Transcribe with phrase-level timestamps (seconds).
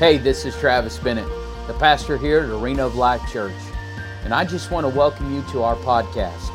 [0.00, 1.28] Hey, this is Travis Bennett,
[1.68, 3.54] the pastor here at Arena of Life Church,
[4.24, 6.50] and I just want to welcome you to our podcast.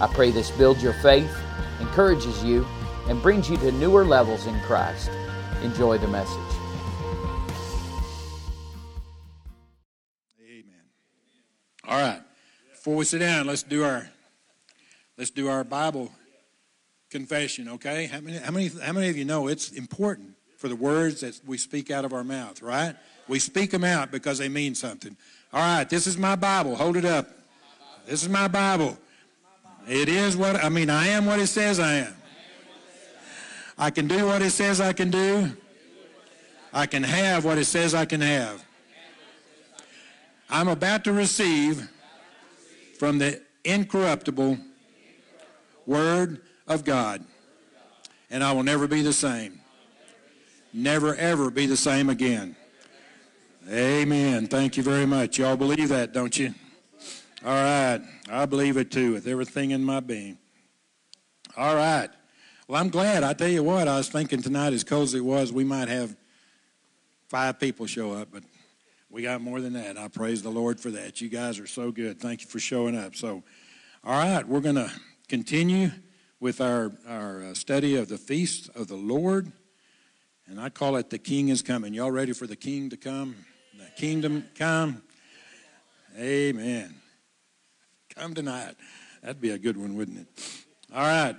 [0.00, 1.30] I pray this builds your faith,
[1.80, 2.66] encourages you,
[3.06, 5.10] and brings you to newer levels in Christ.
[5.62, 6.32] Enjoy the message.
[10.40, 10.64] Amen.
[11.86, 12.22] All right.
[12.70, 14.08] Before we sit down, let's do our
[15.18, 16.10] let's do our Bible
[17.10, 18.06] confession, okay?
[18.06, 21.40] How many how many how many of you know it's important for the words that
[21.46, 22.96] we speak out of our mouth, right?
[23.28, 25.16] We speak them out because they mean something.
[25.52, 26.74] All right, this is my Bible.
[26.74, 27.30] Hold it up.
[28.06, 28.98] This is my Bible.
[29.88, 32.14] It is what I mean, I am what it says I am.
[33.78, 35.56] I can do what it says I can do.
[36.72, 38.62] I can have what it says I can have.
[40.50, 41.88] I'm about to receive
[42.98, 44.58] from the incorruptible
[45.86, 47.24] Word of God,
[48.28, 49.57] and I will never be the same.
[50.72, 52.54] Never, ever be the same again.
[53.70, 54.46] Amen.
[54.46, 55.38] Thank you very much.
[55.38, 56.54] Y'all believe that, don't you?
[57.44, 58.00] All right.
[58.30, 60.38] I believe it too with everything in my being.
[61.56, 62.08] All right.
[62.66, 63.24] Well, I'm glad.
[63.24, 65.88] I tell you what, I was thinking tonight, as cold as it was, we might
[65.88, 66.14] have
[67.28, 68.42] five people show up, but
[69.10, 69.96] we got more than that.
[69.96, 71.20] I praise the Lord for that.
[71.20, 72.20] You guys are so good.
[72.20, 73.16] Thank you for showing up.
[73.16, 73.42] So,
[74.04, 74.92] all right, we're going to
[75.28, 75.90] continue
[76.40, 79.50] with our, our uh, study of the feast of the Lord.
[80.48, 81.92] And I call it the King is coming.
[81.92, 83.36] Y'all ready for the King to come?
[83.76, 85.02] The kingdom come?
[86.18, 86.94] Amen.
[88.14, 88.74] Come tonight.
[89.22, 90.26] That'd be a good one, wouldn't it?
[90.94, 91.36] All right.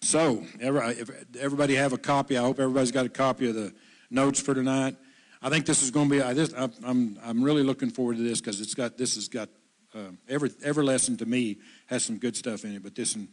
[0.00, 2.38] So, everybody have a copy.
[2.38, 3.74] I hope everybody's got a copy of the
[4.10, 4.96] notes for tonight.
[5.42, 6.64] I think this is going to be.
[6.84, 9.50] I'm I'm really looking forward to this because it's got this has got
[9.94, 12.82] uh, every every lesson to me has some good stuff in it.
[12.82, 13.28] But this one,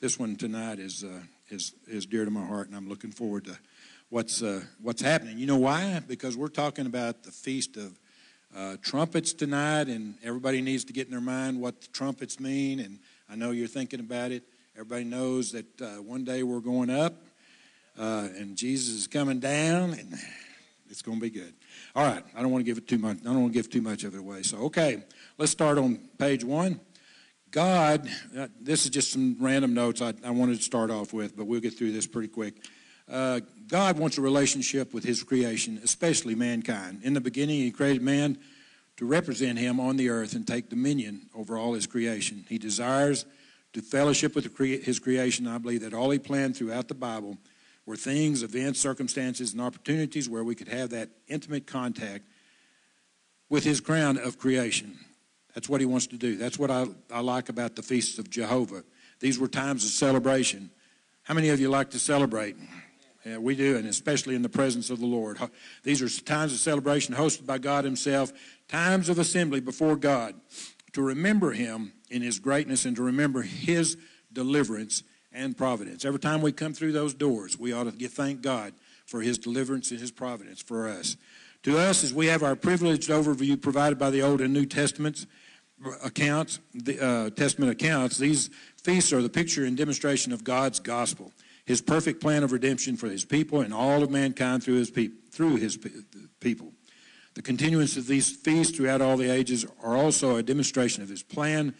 [0.00, 3.44] this one tonight is uh, is is dear to my heart, and I'm looking forward
[3.46, 3.58] to
[4.10, 5.38] what's uh, what's happening.
[5.38, 6.00] You know why?
[6.06, 7.98] Because we're talking about the feast of
[8.54, 12.80] uh, trumpets tonight, and everybody needs to get in their mind what the trumpets mean.
[12.80, 12.98] And
[13.30, 14.42] I know you're thinking about it.
[14.74, 17.14] Everybody knows that uh, one day we're going up,
[17.98, 20.14] uh, and Jesus is coming down, and
[20.88, 21.54] it's going to be good.
[21.94, 23.18] All right, I don't want to give it too much.
[23.20, 24.42] I don't want to give too much of it away.
[24.42, 25.04] So, okay,
[25.38, 26.80] let's start on page one.
[27.50, 28.08] God,
[28.38, 31.46] uh, this is just some random notes I, I wanted to start off with, but
[31.46, 32.54] we'll get through this pretty quick.
[33.10, 37.00] Uh, God wants a relationship with his creation, especially mankind.
[37.02, 38.38] In the beginning, he created man
[38.96, 42.44] to represent him on the earth and take dominion over all his creation.
[42.48, 43.24] He desires
[43.72, 45.46] to fellowship with his creation.
[45.46, 47.38] I believe that all he planned throughout the Bible
[47.86, 52.24] were things, events, circumstances, and opportunities where we could have that intimate contact
[53.48, 54.98] with his crown of creation.
[55.54, 56.36] That's what he wants to do.
[56.36, 58.84] That's what I, I like about the feasts of Jehovah.
[59.18, 60.70] These were times of celebration.
[61.22, 62.56] How many of you like to celebrate?
[63.24, 65.38] Yeah, we do, and especially in the presence of the Lord.
[65.82, 68.32] These are times of celebration hosted by God Himself,
[68.68, 70.34] times of assembly before God
[70.92, 73.98] to remember Him in His greatness and to remember His
[74.32, 76.04] deliverance and providence.
[76.04, 78.72] Every time we come through those doors, we ought to thank God
[79.04, 81.16] for His deliverance and His providence for us.
[81.64, 85.26] To us, as we have our privileged overview provided by the Old and New Testaments
[86.02, 88.48] accounts, the uh, Testament accounts, these
[88.82, 91.32] feasts are the picture and demonstration of God's gospel
[91.70, 94.90] his perfect plan of redemption for his people and all of mankind through his,
[95.30, 95.90] through his pe-
[96.40, 96.72] people.
[97.34, 101.22] The continuance of these feasts throughout all the ages are also a demonstration of his
[101.22, 101.72] plan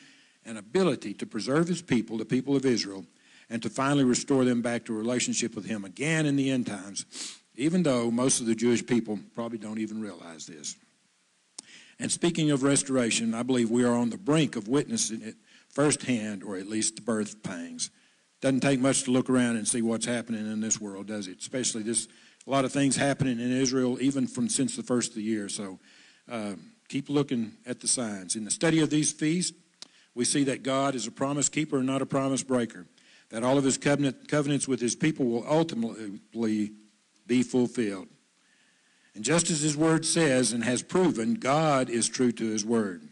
[0.47, 3.05] and ability to preserve his people, the people of Israel,
[3.51, 6.69] and to finally restore them back to a relationship with him again in the end
[6.69, 7.05] times,
[7.57, 10.77] even though most of the Jewish people probably don't even realize this.
[11.99, 15.35] And speaking of restoration, I believe we are on the brink of witnessing it
[15.69, 17.91] firsthand, or at least the birth pangs.
[18.41, 21.39] Doesn't take much to look around and see what's happening in this world, does it?
[21.39, 22.09] Especially this,
[22.47, 25.49] a lot of things happening in Israel, even from since the first of the year.
[25.49, 25.79] So
[26.31, 26.55] uh,
[26.89, 28.37] keep looking at the signs.
[28.37, 29.57] In the study of these feasts,
[30.15, 32.87] we see that God is a promise keeper and not a promise breaker.
[33.29, 36.73] That all of his covenant, covenants with his people will ultimately
[37.27, 38.09] be fulfilled.
[39.15, 43.03] And just as his word says and has proven, God is true to his word.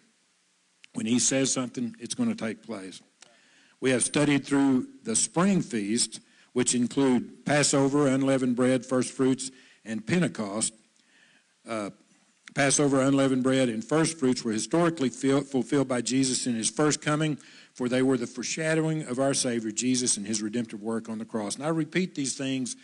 [0.94, 3.00] When he says something, it's going to take place.
[3.80, 6.20] We have studied through the spring feast,
[6.52, 9.50] which include Passover, unleavened bread, first fruits,
[9.84, 10.74] and Pentecost.
[11.68, 11.90] Uh,
[12.54, 17.38] Passover, unleavened bread, and first fruits were historically fulfilled by Jesus in his first coming,
[17.72, 21.24] for they were the foreshadowing of our Savior, Jesus, and his redemptive work on the
[21.24, 21.54] cross.
[21.54, 22.74] And I repeat these things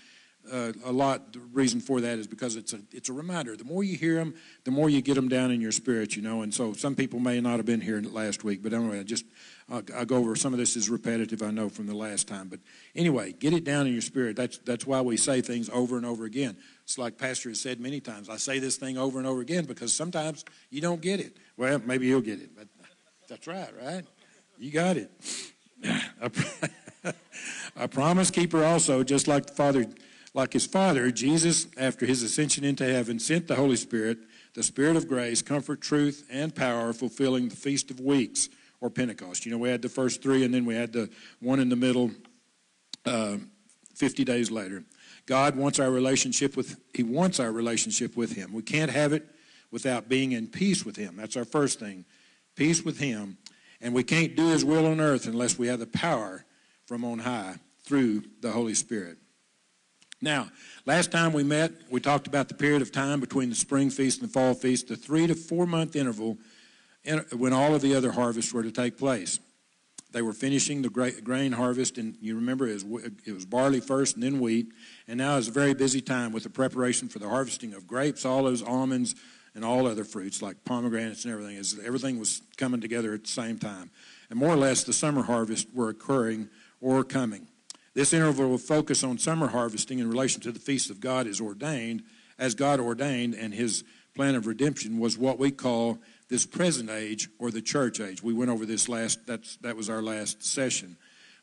[0.51, 1.33] uh, a lot.
[1.33, 3.57] The reason for that is because it's a it's a reminder.
[3.57, 6.23] The more you hear them, the more you get them down in your spirit, you
[6.23, 6.43] know.
[6.43, 9.25] And so some people may not have been here last week, but anyway, I just
[9.71, 11.43] I'll, I'll go over some of this is repetitive.
[11.43, 12.61] I know from the last time, but
[12.95, 14.37] anyway, get it down in your spirit.
[14.37, 16.57] That's that's why we say things over and over again.
[16.83, 18.29] It's like Pastor has said many times.
[18.29, 21.39] I say this thing over and over again because sometimes you don't get it.
[21.57, 22.69] Well, maybe you'll get it, but
[23.29, 24.05] that's right, right?
[24.59, 25.11] You got it.
[27.77, 29.87] a promise keeper also, just like the Father,
[30.35, 34.19] like his Father, Jesus, after his ascension into heaven, sent the Holy Spirit,
[34.55, 38.49] the Spirit of grace, comfort, truth, and power, fulfilling the Feast of Weeks
[38.81, 39.47] or Pentecost.
[39.47, 41.09] You know, we had the first three, and then we had the
[41.41, 42.11] one in the middle
[43.07, 43.37] uh,
[43.95, 44.85] 50 days later.
[45.27, 48.53] God wants our relationship with, He wants our relationship with Him.
[48.53, 49.27] We can't have it
[49.71, 51.17] without being in peace with Him.
[51.17, 52.05] That's our first thing
[52.57, 53.39] peace with Him.
[53.81, 56.45] And we can't do His will on earth unless we have the power
[56.87, 59.19] from on high through the Holy Spirit.
[60.25, 60.49] Now,
[60.87, 64.23] last time we met, we talked about the period of time between the spring feast
[64.23, 66.39] and the fall feast, the three to four month interval
[67.37, 69.39] when all of the other harvests were to take place.
[70.13, 74.15] They were finishing the grain harvest, and you remember it was, it was barley first
[74.15, 74.69] and then wheat.
[75.07, 78.25] And now is a very busy time with the preparation for the harvesting of grapes,
[78.25, 79.15] olives, almonds,
[79.55, 81.59] and all other fruits like pomegranates and everything.
[81.59, 83.91] As everything was coming together at the same time,
[84.31, 86.49] and more or less the summer harvest were occurring
[86.81, 87.47] or coming.
[87.95, 91.41] This interval will focus on summer harvesting in relation to the feast of God is
[91.41, 92.03] ordained,
[92.39, 93.85] as God ordained, and His
[94.17, 95.99] plan of redemption was what we call
[96.29, 98.23] this present age or the church age.
[98.23, 100.97] We went over this last, that's, that was our last session.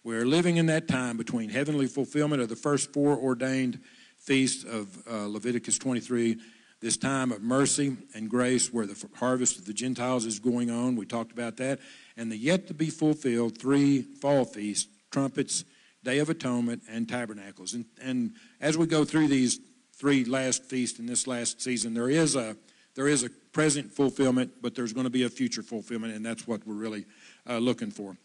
[0.04, 3.80] We're living in that time between heavenly fulfillment of the first four ordained
[4.18, 6.38] feasts of uh, Leviticus 23,
[6.82, 10.96] this time of mercy and grace where the harvest of the Gentiles is going on.
[10.96, 11.80] We talked about that.
[12.18, 15.66] And the yet to be fulfilled three fall feasts trumpets,
[16.04, 17.74] Day of Atonement, and Tabernacles.
[17.74, 19.60] And, and as we go through these
[19.94, 22.56] three last feasts in this last season, there is a
[22.94, 26.46] there is a present fulfillment, but there's going to be a future fulfillment, and that's
[26.46, 27.06] what we're really
[27.50, 28.18] uh, looking for.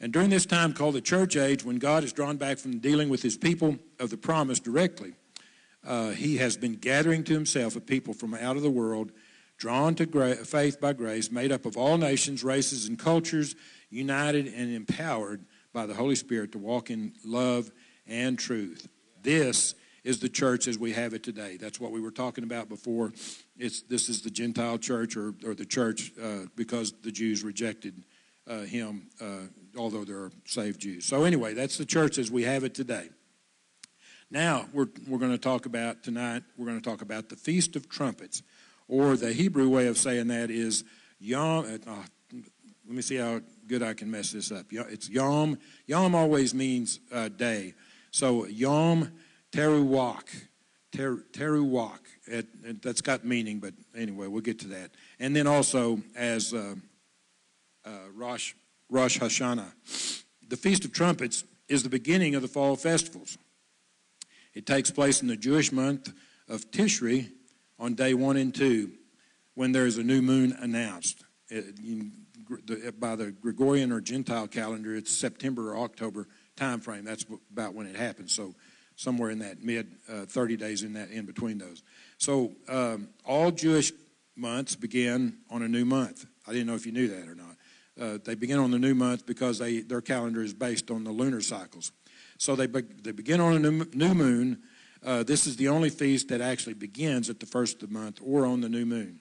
[0.00, 3.08] And during this time called the church age, when God is drawn back from dealing
[3.08, 5.12] with his people of the promise directly,
[5.86, 9.12] uh, he has been gathering to himself a people from out of the world,
[9.58, 13.54] drawn to gra- faith by grace, made up of all nations, races, and cultures,
[13.90, 15.44] united and empowered
[15.74, 17.70] by the Holy Spirit to walk in love
[18.06, 18.88] and truth.
[19.22, 19.74] This
[20.04, 21.56] is the church as we have it today.
[21.58, 23.12] That's what we were talking about before
[23.58, 28.04] it's, this is the Gentile church or, or the church uh, because the Jews rejected
[28.46, 31.06] uh, him, uh, although they're saved Jews.
[31.06, 33.08] So, anyway, that's the church as we have it today.
[34.30, 37.74] Now, we're, we're going to talk about tonight, we're going to talk about the Feast
[37.74, 38.42] of Trumpets,
[38.86, 40.84] or the Hebrew way of saying that is
[41.18, 41.64] Yom.
[41.64, 41.94] Uh,
[42.86, 44.66] let me see how good I can mess this up.
[44.70, 45.58] It's Yom.
[45.86, 47.74] Yom always means uh, day.
[48.10, 49.12] So, Yom
[49.52, 50.46] Teruwach.
[50.92, 51.98] Ter, teruwach.
[52.26, 54.92] It, it, that's got meaning, but anyway, we'll get to that.
[55.18, 56.76] And then also as uh,
[57.84, 58.54] uh, Rosh,
[58.88, 60.22] Rosh Hashanah.
[60.48, 63.38] The Feast of Trumpets is the beginning of the fall festivals.
[64.54, 66.12] It takes place in the Jewish month
[66.48, 67.30] of Tishri
[67.78, 68.92] on day one and two
[69.54, 71.24] when there is a new moon announced.
[71.48, 72.10] It, you,
[72.98, 77.04] by the Gregorian or Gentile calendar, it's September or October time frame.
[77.04, 78.32] That's about when it happens.
[78.32, 78.54] So
[78.96, 81.82] somewhere in that mid uh, 30 days in that in between those.
[82.18, 83.92] So um, all Jewish
[84.36, 86.26] months begin on a new month.
[86.46, 87.56] I didn't know if you knew that or not.
[88.00, 91.12] Uh, they begin on the new month because they, their calendar is based on the
[91.12, 91.92] lunar cycles.
[92.38, 94.62] So they, be, they begin on a new, new moon.
[95.04, 98.18] Uh, this is the only feast that actually begins at the first of the month
[98.22, 99.20] or on the new moon.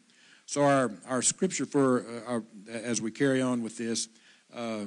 [0.54, 4.08] So our, our scripture for uh, our, as we carry on with this
[4.56, 4.82] uh,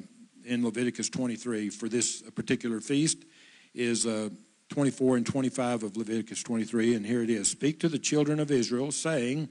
[0.44, 3.24] in Leviticus 23 for this particular feast
[3.74, 4.28] is uh,
[4.68, 8.52] 24 and 25 of Leviticus 23, and here it is Speak to the children of
[8.52, 9.48] Israel, saying,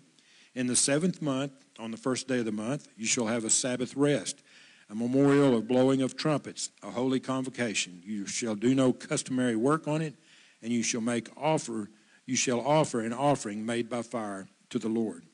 [0.53, 3.49] In the seventh month, on the first day of the month, you shall have a
[3.49, 4.41] Sabbath rest,
[4.89, 8.01] a memorial of blowing of trumpets, a holy convocation.
[8.05, 10.15] You shall do no customary work on it,
[10.61, 11.89] and you shall make offer,
[12.25, 15.25] you shall offer an offering made by fire to the Lord.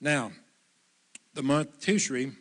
[0.00, 0.32] Now,
[1.34, 2.34] the month Tishri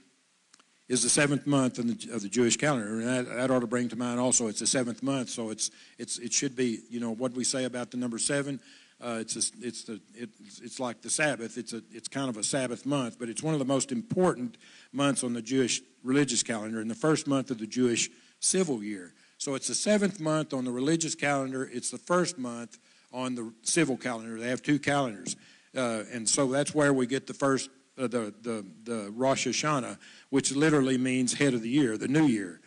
[0.88, 3.90] is the seventh month the, of the Jewish calendar, and that, that, ought to bring
[3.90, 7.12] to mind also it's the seventh month, so it's it's it should be you know
[7.12, 8.60] what we say about the number seven.
[9.04, 11.58] Uh, it's a, it's the it's, it's like the Sabbath.
[11.58, 14.58] It's a it's kind of a Sabbath month, but it's one of the most important
[14.92, 19.14] months on the Jewish religious calendar, and the first month of the Jewish civil year.
[19.38, 21.70] So it's the seventh month on the religious calendar.
[21.72, 22.78] It's the first month
[23.12, 24.40] on the civil calendar.
[24.40, 25.36] They have two calendars,
[25.76, 29.98] uh, and so that's where we get the first uh, the, the, the Rosh Hashanah,
[30.30, 32.60] which literally means head of the year, the new year.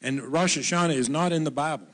[0.00, 1.88] And Rosh Hashanah is not in the Bible,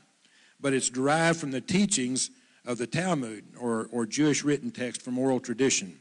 [0.59, 2.31] but it's derived from the teachings
[2.65, 5.99] of the Talmud, or, or Jewish written text from oral tradition.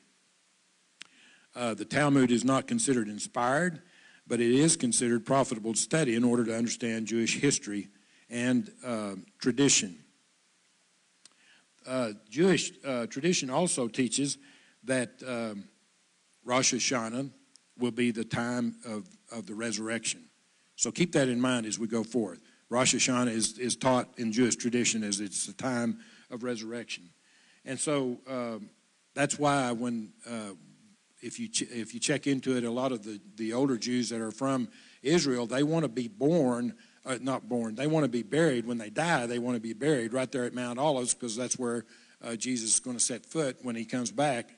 [1.54, 3.82] Uh, the Talmud is not considered inspired,
[4.26, 7.88] but it is considered profitable to study in order to understand Jewish history
[8.30, 9.98] and uh, tradition.
[11.86, 14.36] Uh, Jewish uh, tradition also teaches
[14.88, 15.64] that um,
[16.44, 17.30] Rosh Hashanah
[17.78, 20.24] will be the time of, of the resurrection.
[20.76, 22.40] So keep that in mind as we go forth.
[22.70, 27.10] Rosh Hashanah is, is taught in Jewish tradition as it's the time of resurrection.
[27.64, 28.70] And so um,
[29.14, 30.54] that's why when, uh,
[31.20, 34.10] if, you ch- if you check into it, a lot of the, the older Jews
[34.10, 34.68] that are from
[35.02, 36.74] Israel, they want to be born,
[37.06, 38.66] uh, not born, they want to be buried.
[38.66, 41.58] When they die, they want to be buried right there at Mount Olives because that's
[41.58, 41.84] where
[42.22, 44.57] uh, Jesus is going to set foot when he comes back.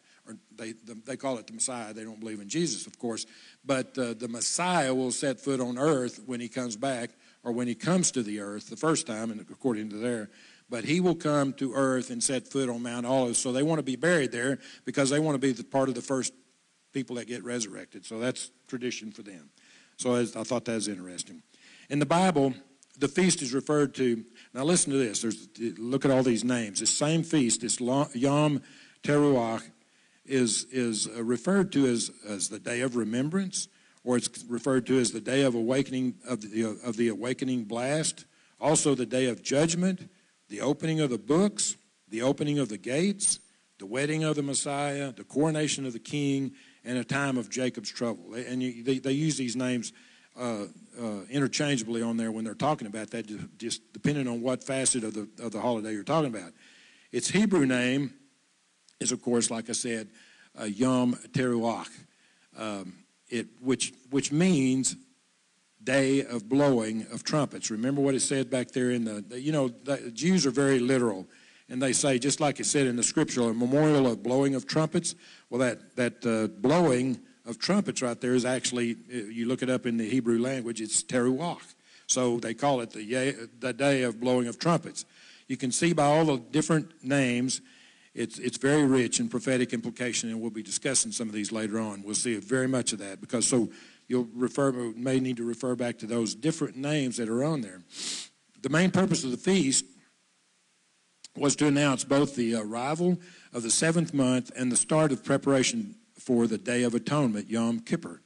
[0.56, 1.92] They, the, they call it the Messiah.
[1.92, 3.26] They don't believe in Jesus, of course.
[3.64, 7.10] But uh, the Messiah will set foot on earth when he comes back
[7.42, 10.30] or when he comes to the earth the first time, and according to their
[10.70, 13.38] but he will come to earth and set foot on Mount Olives.
[13.38, 15.96] So they want to be buried there because they want to be the part of
[15.96, 16.32] the first
[16.92, 18.06] people that get resurrected.
[18.06, 19.50] So that's tradition for them.
[19.96, 21.42] So I thought that was interesting.
[21.90, 22.54] In the Bible,
[22.98, 24.24] the feast is referred to.
[24.54, 25.22] Now listen to this.
[25.22, 26.80] There's, look at all these names.
[26.80, 28.62] This same feast, this Yom
[29.02, 29.62] Teruah,
[30.30, 33.68] is is referred to as as the day of remembrance,
[34.04, 38.24] or it's referred to as the day of awakening of the of the awakening blast.
[38.60, 40.08] Also, the day of judgment
[40.50, 41.76] the opening of the books,
[42.08, 43.38] the opening of the gates,
[43.78, 46.52] the wedding of the Messiah, the coronation of the king,
[46.84, 48.34] and a time of Jacob's trouble.
[48.34, 49.92] And you, they, they, use these names
[50.38, 50.64] uh,
[51.00, 55.14] uh, interchangeably on there when they're talking about that, just depending on what facet of
[55.14, 56.52] the, of the holiday you're talking about.
[57.12, 58.12] Its Hebrew name
[59.00, 60.08] is, of course, like I said,
[60.60, 61.88] uh, Yom Teruach,
[62.58, 62.92] um,
[63.30, 64.96] it, which, which means
[65.82, 67.70] day of blowing of trumpets.
[67.70, 71.26] Remember what it said back there in the, you know, the Jews are very literal.
[71.70, 74.66] And they say, just like it said in the scripture, a memorial of blowing of
[74.66, 75.14] trumpets.
[75.48, 79.70] Well, that, that uh, blowing of trumpets right there is actually, uh, you look it
[79.70, 81.74] up in the Hebrew language, it's teruach.
[82.06, 85.06] So they call it the, the day of blowing of trumpets.
[85.46, 87.60] You can see by all the different names,
[88.14, 91.78] it's, it's very rich in prophetic implication, and we'll be discussing some of these later
[91.78, 92.02] on.
[92.02, 93.70] We'll see very much of that because so
[94.08, 97.82] you'll refer may need to refer back to those different names that are on there.
[98.62, 99.84] The main purpose of the feast
[101.36, 103.18] was to announce both the arrival
[103.52, 107.80] of the seventh month and the start of preparation for the Day of Atonement, Yom
[107.80, 108.20] Kippur,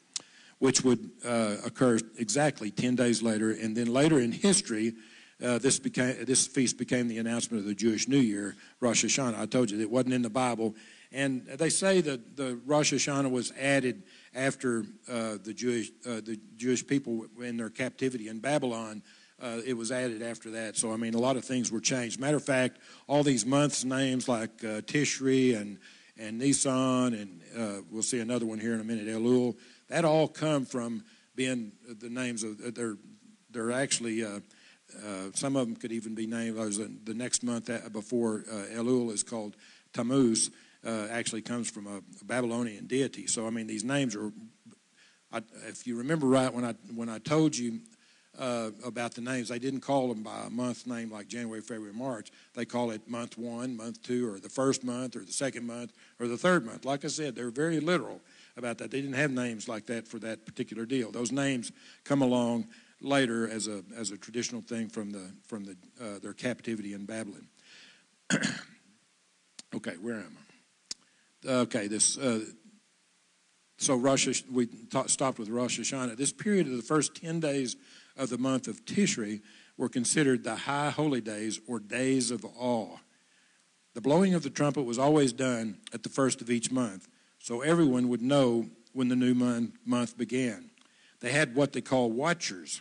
[0.58, 3.50] which would uh, occur exactly 10 days later.
[3.50, 4.94] And then later in history,
[5.42, 9.38] uh, this, became, this feast became the announcement of the Jewish New Year, Rosh Hashanah.
[9.38, 10.74] I told you it wasn't in the Bible.
[11.14, 14.02] And they say that the Rosh Hashanah was added
[14.34, 19.00] after uh, the Jewish uh, the Jewish people in their captivity in Babylon.
[19.40, 20.76] Uh, it was added after that.
[20.76, 22.18] So I mean, a lot of things were changed.
[22.18, 25.78] Matter of fact, all these months names like uh, Tishri and
[26.18, 29.56] and Nisan, and uh, we'll see another one here in a minute, Elul.
[29.88, 31.04] That all come from
[31.36, 32.96] being the names of they're
[33.50, 34.24] they're actually.
[35.02, 36.56] Uh, some of them could even be named.
[36.56, 38.40] The next month before
[38.72, 39.56] Elul is called
[39.92, 40.50] Tammuz,
[40.86, 43.26] uh, actually comes from a, a, Babylonian deity.
[43.26, 44.32] So I mean, these names are.
[45.32, 47.80] I, if you remember right, when I when I told you
[48.38, 51.94] uh, about the names, they didn't call them by a month name like January, February,
[51.94, 52.30] March.
[52.54, 55.92] They call it month one, month two, or the first month, or the second month,
[56.20, 56.84] or the third month.
[56.84, 58.20] Like I said, they're very literal
[58.56, 58.90] about that.
[58.90, 61.10] They didn't have names like that for that particular deal.
[61.10, 61.72] Those names
[62.04, 62.66] come along
[63.04, 67.04] later as a as a traditional thing from the from the uh, their captivity in
[67.04, 67.46] Babylon.
[69.74, 70.36] okay, where am
[71.46, 71.50] I?
[71.50, 72.18] okay, this.
[72.18, 72.40] Uh,
[73.76, 76.16] so Rosh, we ta- stopped with Rosh Hashanah.
[76.16, 77.76] This period of the first ten days
[78.16, 79.42] of the month of Tishri
[79.76, 82.96] were considered the high holy days or days of awe.
[83.94, 87.08] The blowing of the trumpet was always done at the first of each month,
[87.38, 90.70] so everyone would know when the new month, month began.
[91.20, 92.80] They had what they call watchers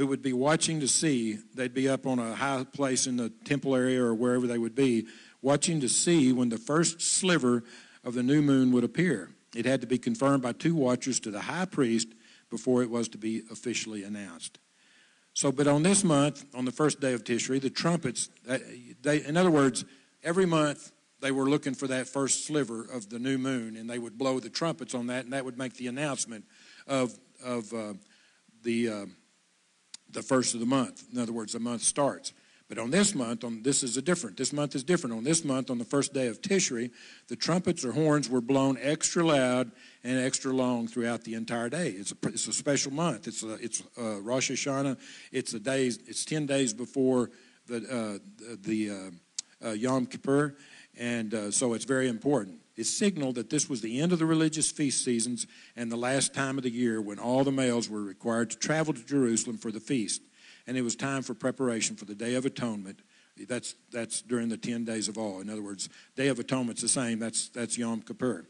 [0.00, 1.38] who would be watching to see.
[1.54, 4.74] They'd be up on a high place in the temple area or wherever they would
[4.74, 5.06] be,
[5.42, 7.64] watching to see when the first sliver
[8.02, 9.28] of the new moon would appear.
[9.54, 12.08] It had to be confirmed by two watchers to the high priest
[12.48, 14.58] before it was to be officially announced.
[15.34, 18.30] So, but on this month, on the first day of Tishri, the trumpets,
[19.02, 19.84] they, in other words,
[20.24, 23.98] every month they were looking for that first sliver of the new moon, and they
[23.98, 26.46] would blow the trumpets on that, and that would make the announcement
[26.86, 27.12] of,
[27.44, 27.92] of uh,
[28.62, 29.06] the, uh,
[30.12, 31.04] the first of the month.
[31.12, 32.32] In other words, the month starts.
[32.70, 34.36] But on this month, on this is a different.
[34.36, 35.16] This month is different.
[35.16, 36.92] On this month, on the first day of Tishri,
[37.26, 39.72] the trumpets or horns were blown extra loud
[40.04, 41.88] and extra long throughout the entire day.
[41.88, 43.26] It's a, it's a special month.
[43.26, 44.98] It's a, it's a uh, Rosh Hashanah.
[45.32, 45.98] It's a days.
[46.06, 47.32] It's ten days before
[47.66, 50.54] the uh, the uh, uh, Yom Kippur,
[50.96, 52.60] and uh, so it's very important.
[52.80, 55.46] It signaled that this was the end of the religious feast seasons
[55.76, 58.94] and the last time of the year when all the males were required to travel
[58.94, 60.22] to Jerusalem for the feast.
[60.66, 63.00] And it was time for preparation for the Day of Atonement.
[63.46, 65.40] That's, that's during the 10 days of awe.
[65.40, 67.18] In other words, Day of Atonement's the same.
[67.18, 68.46] That's, that's Yom Kippur.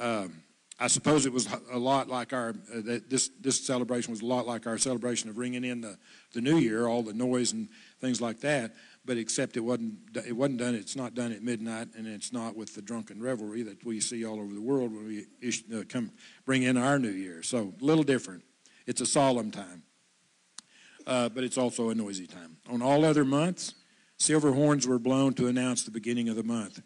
[0.00, 0.42] Um,
[0.80, 4.48] I suppose it was a lot like our, uh, this, this celebration was a lot
[4.48, 5.96] like our celebration of ringing in the,
[6.32, 7.68] the new year, all the noise and
[8.00, 8.72] things like that
[9.04, 10.74] but except it wasn't it wasn't done.
[10.74, 14.24] It's not done at midnight, and it's not with the drunken revelry that we see
[14.24, 15.26] all over the world when we
[15.76, 16.10] uh, come
[16.46, 17.42] bring in our New Year.
[17.42, 18.44] So a little different.
[18.86, 19.82] It's a solemn time,
[21.06, 22.56] uh, but it's also a noisy time.
[22.68, 23.74] On all other months,
[24.16, 26.82] silver horns were blown to announce the beginning of the month.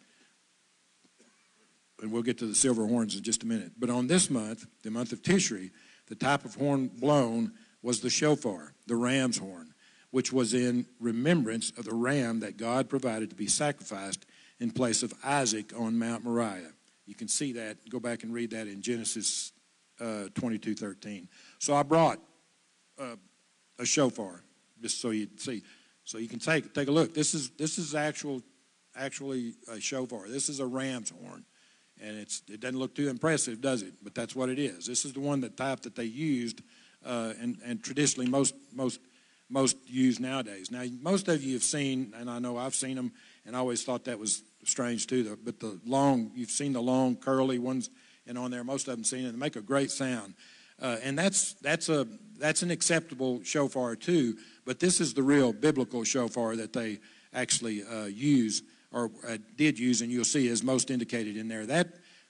[2.01, 3.73] And we'll get to the silver horns in just a minute.
[3.77, 5.73] But on this month, the month of Tishri,
[6.07, 9.68] the type of horn blown was the shofar, the ram's horn
[10.11, 14.25] which was in remembrance of the ram that God provided to be sacrificed
[14.61, 16.73] in place of Isaac on Mount Moriah.
[17.07, 17.77] You can see that.
[17.88, 19.53] Go back and read that in Genesis
[20.00, 21.29] uh, 22 13.
[21.59, 22.19] So I brought
[22.99, 23.17] uh,
[23.79, 24.43] a shofar
[24.81, 25.62] just so you see.
[26.05, 27.15] So you can take take a look.
[27.15, 28.43] This is this is actual
[28.97, 30.29] actually a shofar.
[30.29, 31.45] This is a ram's horn,
[32.00, 33.95] and it's it doesn't look too impressive, does it?
[34.03, 34.87] But that's what it is.
[34.87, 36.62] This is the one that type that they used,
[37.05, 39.00] uh, and and traditionally most most
[39.49, 40.71] most used nowadays.
[40.71, 43.12] Now, most of you have seen, and I know I've seen them,
[43.47, 45.38] and I always thought that was strange too.
[45.43, 47.90] But the long, you've seen the long curly ones,
[48.26, 49.33] and on there, most of them seen it.
[49.33, 50.35] They make a great sound,
[50.81, 52.07] uh, and that's that's a
[52.38, 54.37] that's an acceptable shofar too.
[54.64, 56.99] But this is the real biblical shofar that they
[57.33, 58.62] actually uh, use
[58.93, 61.64] or uh, did use, and you'll see is most indicated in there.
[61.67, 61.88] That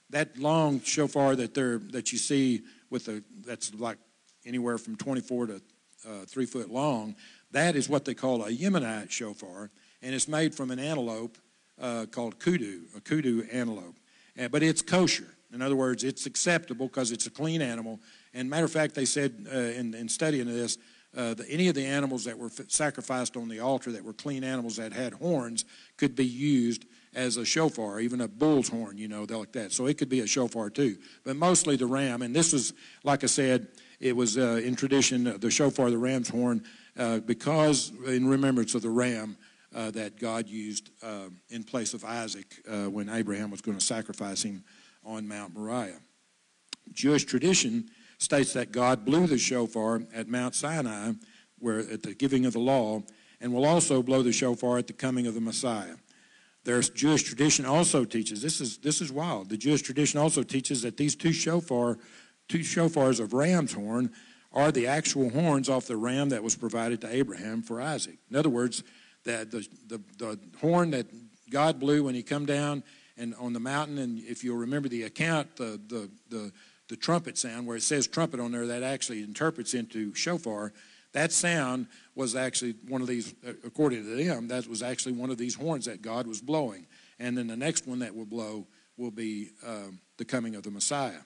[0.09, 3.97] that long shofar that they're that you see with the that's like
[4.45, 5.61] anywhere from 24 to
[6.07, 7.15] uh, three foot long.
[7.51, 11.37] That is what they call a Yemenite shofar, and it's made from an antelope
[11.81, 13.95] uh, called kudu, a kudu antelope.
[14.39, 15.27] Uh, but it's kosher.
[15.53, 17.99] In other words, it's acceptable because it's a clean animal.
[18.33, 20.77] And matter of fact, they said uh, in, in, studying this,
[21.17, 24.43] uh, the, any of the animals that were sacrificed on the altar that were clean
[24.43, 25.65] animals that had horns
[25.97, 29.71] could be used as a shofar, even a bull's horn, you know, like that.
[29.71, 30.97] So it could be a shofar too.
[31.23, 32.21] But mostly the ram.
[32.21, 33.67] And this was, like I said,
[33.99, 36.63] it was uh, in tradition, uh, the shofar, the ram's horn,
[36.97, 39.37] uh, because in remembrance of the ram
[39.75, 40.89] uh, that God used
[41.49, 44.63] in place of Isaac when Abraham was going to sacrifice him
[45.05, 45.99] on Mount Moriah.
[46.91, 51.13] Jewish tradition states that God blew the shofar at Mount Sinai,
[51.59, 53.03] where at the giving of the law,
[53.41, 55.95] and will also blow the shofar at the coming of the Messiah.
[56.65, 59.49] There's Jewish tradition also teaches this is this is wild.
[59.49, 61.97] The Jewish tradition also teaches that these two shofar
[62.49, 64.11] two shofars of ram's horn
[64.51, 68.17] are the actual horns off the ram that was provided to Abraham for Isaac.
[68.29, 68.83] In other words,
[69.23, 71.05] that the, the, the horn that
[71.49, 72.83] God blew when he come down
[73.17, 76.51] and on the mountain, and if you'll remember the account, the, the, the,
[76.87, 80.73] the trumpet sound, where it says trumpet on there, that actually interprets into shofar.
[81.11, 83.33] That sound was actually one of these,
[83.63, 86.87] according to them, that was actually one of these horns that God was blowing.
[87.19, 90.71] And then the next one that will blow will be uh, the coming of the
[90.71, 91.19] Messiah.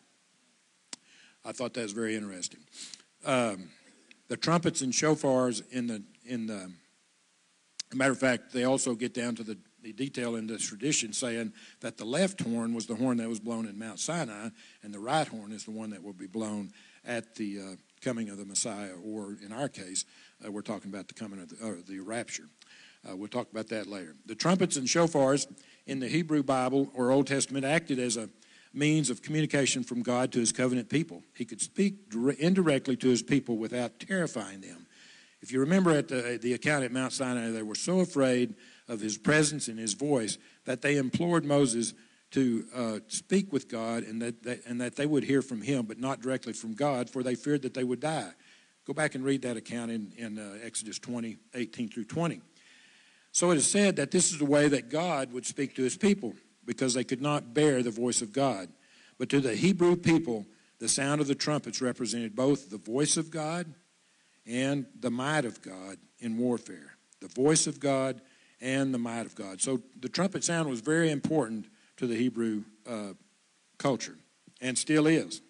[1.46, 2.62] I thought that was very interesting.
[3.26, 3.70] Um,
[4.28, 6.72] the trumpets and shofars in the in the
[7.96, 11.54] matter of fact, they also get down to the, the detail in the tradition saying
[11.82, 14.50] that the left horn was the horn that was blown in Mount Sinai,
[14.82, 16.72] and the right horn is the one that will be blown
[17.06, 17.64] at the uh,
[18.02, 20.06] coming of the Messiah, or in our case,
[20.46, 22.48] uh, we're talking about the coming of the, uh, the rapture.
[23.08, 24.16] Uh, we'll talk about that later.
[24.26, 25.48] The trumpets and shofars
[25.86, 28.30] in the Hebrew Bible or Old Testament acted as a
[28.74, 31.24] means of communication from God to his covenant people.
[31.36, 31.96] He could speak
[32.40, 34.88] indirectly to his people without terrifying them.
[35.42, 38.56] If you remember at the, the account at Mount Sinai, they were so afraid
[38.88, 41.94] of his presence and his voice that they implored Moses
[42.32, 45.86] to uh, speak with God and that, that, and that they would hear from him,
[45.86, 48.32] but not directly from God, for they feared that they would die.
[48.88, 52.42] Go back and read that account in, in uh, Exodus 20, 18 through 20.
[53.32, 55.96] So it is said that this is the way that God would speak to his
[55.96, 56.34] people
[56.66, 58.70] because they could not bear the voice of God.
[59.18, 60.46] But to the Hebrew people,
[60.80, 63.74] the sound of the trumpets represented both the voice of God
[64.46, 66.98] and the might of God in warfare.
[67.22, 68.22] The voice of God
[68.60, 69.62] and the might of God.
[69.62, 73.14] So the trumpet sound was very important to the Hebrew uh,
[73.78, 74.18] culture
[74.62, 75.42] and still is.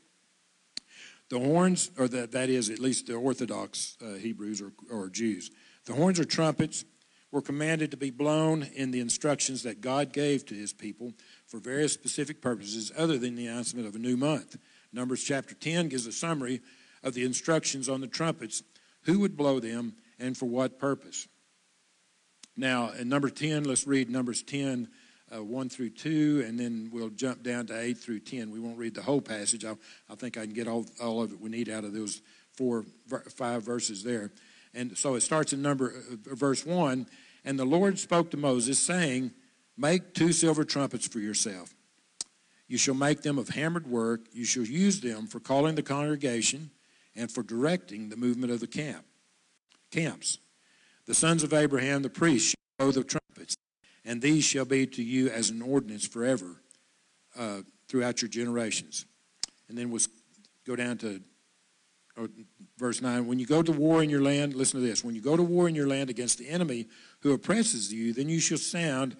[1.29, 5.49] The horns, or the, that is at least the Orthodox uh, Hebrews or, or Jews,
[5.85, 6.85] the horns are trumpets
[7.33, 11.13] were commanded to be blown in the instructions that God gave to his people
[11.47, 14.55] for various specific purposes other than the announcement of a new month.
[14.93, 16.61] Numbers chapter 10 gives a summary
[17.01, 18.61] of the instructions on the trumpets,
[19.05, 21.27] who would blow them, and for what purpose.
[22.55, 24.87] Now, in number 10, let's read Numbers 10,
[25.35, 28.51] uh, 1 through 2, and then we'll jump down to 8 through 10.
[28.51, 29.65] We won't read the whole passage.
[29.65, 29.75] I,
[30.07, 32.85] I think I can get all, all of it we need out of those four,
[33.35, 34.31] five verses there.
[34.73, 37.07] And so it starts in number uh, verse 1.
[37.45, 39.31] And the Lord spoke to Moses, saying,
[39.77, 41.73] Make two silver trumpets for yourself.
[42.67, 44.21] You shall make them of hammered work.
[44.31, 46.71] You shall use them for calling the congregation
[47.15, 49.05] and for directing the movement of the camp.
[49.91, 50.39] Camps.
[51.05, 53.57] The sons of Abraham, the priests, shall blow the trumpets,
[54.05, 56.61] and these shall be to you as an ordinance forever
[57.37, 59.05] uh, throughout your generations.
[59.67, 60.01] And then we'll
[60.65, 61.21] go down to
[62.83, 63.27] verse 9.
[63.27, 65.05] When you go to war in your land, listen to this.
[65.05, 66.87] When you go to war in your land against the enemy
[67.21, 69.15] who oppresses you, then you shall sound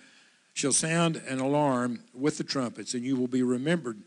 [0.53, 4.03] shall sound an alarm with the trumpets, and you will be remembered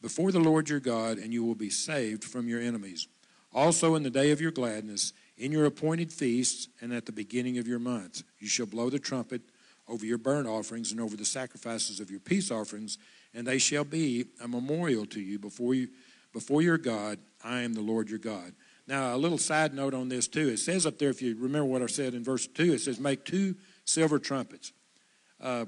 [0.00, 3.08] before the Lord your God, and you will be saved from your enemies.
[3.52, 7.58] Also, in the day of your gladness, in your appointed feasts, and at the beginning
[7.58, 9.42] of your months, you shall blow the trumpet
[9.86, 12.96] over your burnt offerings and over the sacrifices of your peace offerings,
[13.34, 15.88] and they shall be a memorial to you before you
[16.32, 17.18] before your God.
[17.44, 18.52] I am the Lord your God.
[18.88, 20.48] Now, a little side note on this too.
[20.48, 22.98] It says up there, if you remember what I said in verse two, it says,
[22.98, 24.72] "Make two silver trumpets."
[25.40, 25.66] Uh,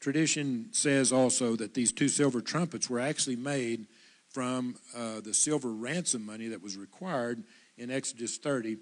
[0.00, 3.86] tradition says also that these two silver trumpets were actually made
[4.28, 7.44] from uh, the silver ransom money that was required
[7.78, 8.76] in Exodus 30.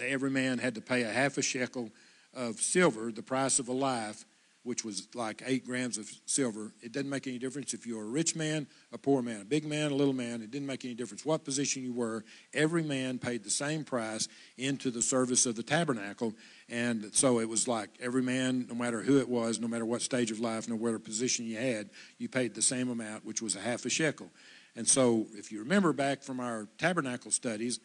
[0.00, 1.90] Every man had to pay a half a shekel
[2.32, 4.24] of silver, the price of a life,
[4.66, 6.72] which was like eight grams of silver.
[6.82, 9.64] It doesn't make any difference if you're a rich man, a poor man, a big
[9.64, 10.42] man, a little man.
[10.42, 12.24] It didn't make any difference what position you were.
[12.52, 14.26] Every man paid the same price
[14.58, 16.34] into the service of the tabernacle.
[16.68, 20.02] And so it was like every man, no matter who it was, no matter what
[20.02, 23.54] stage of life, no matter position you had, you paid the same amount, which was
[23.54, 24.30] a half a shekel.
[24.74, 27.78] And so if you remember back from our tabernacle studies,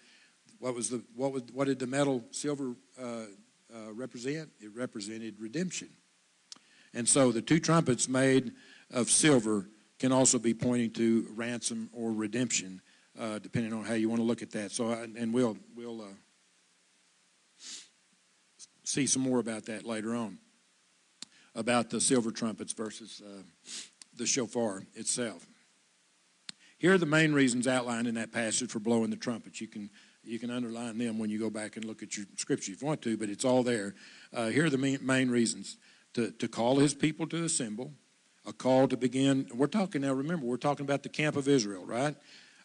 [0.58, 3.26] what was the what was what did the metal silver uh,
[3.74, 4.50] uh, represent?
[4.60, 5.90] It represented redemption.
[6.94, 8.52] And so the two trumpets made
[8.92, 12.82] of silver can also be pointing to ransom or redemption,
[13.20, 14.72] uh, depending on how you want to look at that.
[14.72, 16.14] So, and we'll we'll uh,
[18.84, 20.40] see some more about that later on,
[21.56, 23.44] about the silver trumpets versus uh,
[24.18, 25.48] the shofar itself.
[26.78, 29.62] Here are the main reasons outlined in that passage for blowing the trumpets.
[29.62, 29.90] You can
[30.24, 32.88] you can underline them when you go back and look at your scripture if you
[32.88, 33.94] want to, but it's all there.
[34.34, 35.78] Uh, here are the main reasons
[36.14, 37.94] to, to call his people to assemble,
[38.46, 39.48] a call to begin.
[39.54, 42.16] We're talking now, remember, we're talking about the camp of Israel, right?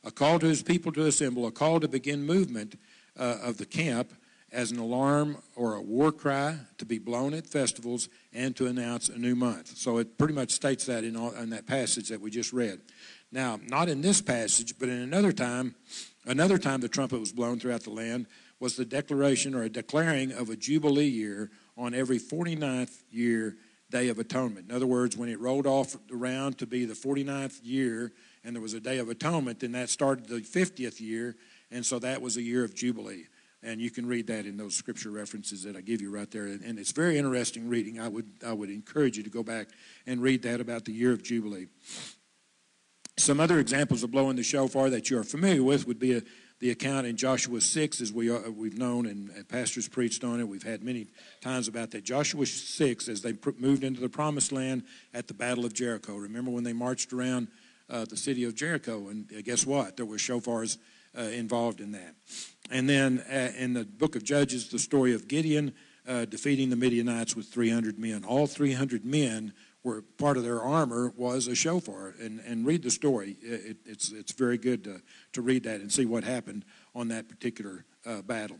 [0.04, 2.78] A call to his people to assemble, a call to begin movement
[3.18, 4.12] uh, of the camp
[4.52, 9.08] as an alarm or a war cry to be blown at festivals and to announce
[9.08, 9.76] a new month.
[9.76, 12.80] So it pretty much states that in, all, in that passage that we just read.
[13.32, 15.74] Now, not in this passage, but in another time,
[16.24, 18.26] another time the trumpet was blown throughout the land
[18.60, 23.56] was the declaration or a declaring of a jubilee year on every 49th year
[23.90, 24.68] Day of Atonement.
[24.68, 28.12] In other words, when it rolled off around to be the 49th year
[28.42, 31.36] and there was a Day of Atonement, then that started the 50th year,
[31.70, 33.26] and so that was a year of Jubilee.
[33.62, 36.46] And you can read that in those scripture references that I give you right there.
[36.46, 37.98] And it's very interesting reading.
[37.98, 39.68] I would, I would encourage you to go back
[40.06, 41.66] and read that about the year of Jubilee.
[43.16, 46.22] Some other examples of blowing the shofar that you are familiar with would be a,
[46.58, 50.48] the account in Joshua 6, as we, uh, we've known, and, pastors preached on it.
[50.48, 51.06] We've had many
[51.40, 52.04] times about that.
[52.04, 56.16] Joshua 6, as they moved into the promised land at the Battle of Jericho.
[56.16, 57.48] Remember when they marched around
[57.90, 59.08] uh, the city of Jericho?
[59.08, 59.96] And uh, guess what?
[59.96, 60.78] There were shofars
[61.16, 62.14] uh, involved in that.
[62.70, 65.72] And then uh, in the book of Judges, the story of Gideon
[66.08, 68.24] uh, defeating the Midianites with 300 men.
[68.24, 69.52] All 300 men
[69.86, 72.14] were part of their armor was a shofar.
[72.20, 73.36] And, and read the story.
[73.40, 75.00] It, it's, it's very good to,
[75.34, 78.58] to read that and see what happened on that particular uh, battle.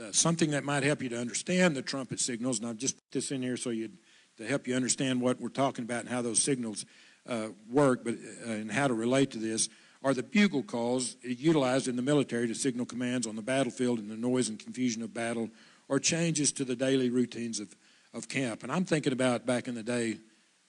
[0.00, 3.12] Uh, something that might help you to understand the trumpet signals, and I've just put
[3.12, 3.90] this in here so you
[4.38, 6.86] to help you understand what we're talking about and how those signals
[7.28, 8.14] uh, work, but
[8.46, 9.68] uh, and how to relate to this
[10.02, 14.08] are the bugle calls utilized in the military to signal commands on the battlefield in
[14.08, 15.50] the noise and confusion of battle,
[15.88, 17.74] or changes to the daily routines of,
[18.12, 18.62] of camp.
[18.62, 20.18] And I'm thinking about back in the day,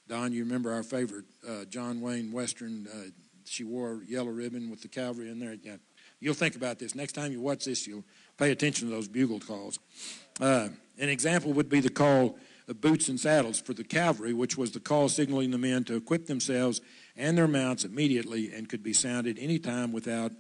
[0.08, 2.88] Don, you remember our favorite uh, John Wayne Western.
[2.88, 3.10] Uh,
[3.44, 5.56] she wore yellow ribbon with the cavalry in there.
[5.62, 5.76] Yeah,
[6.22, 6.96] you'll think about this.
[6.96, 8.06] Next time you watch this, you'll
[8.38, 9.80] pay attention to those bugle calls.
[10.40, 12.38] Uh, an example would be the call
[12.70, 15.96] of boots and saddles for the cavalry, which was the call signaling the men to
[15.96, 16.80] equip themselves
[17.18, 20.32] and their mounts immediately and could be sounded any time without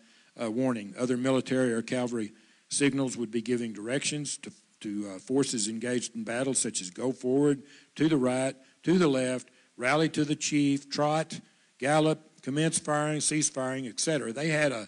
[0.41, 0.93] uh, warning.
[0.97, 2.31] Other military or cavalry
[2.69, 4.51] signals would be giving directions to,
[4.81, 7.63] to uh, forces engaged in battle, such as go forward,
[7.95, 11.39] to the right, to the left, rally to the chief, trot,
[11.79, 14.33] gallop, commence firing, cease firing, etc.
[14.33, 14.87] They had a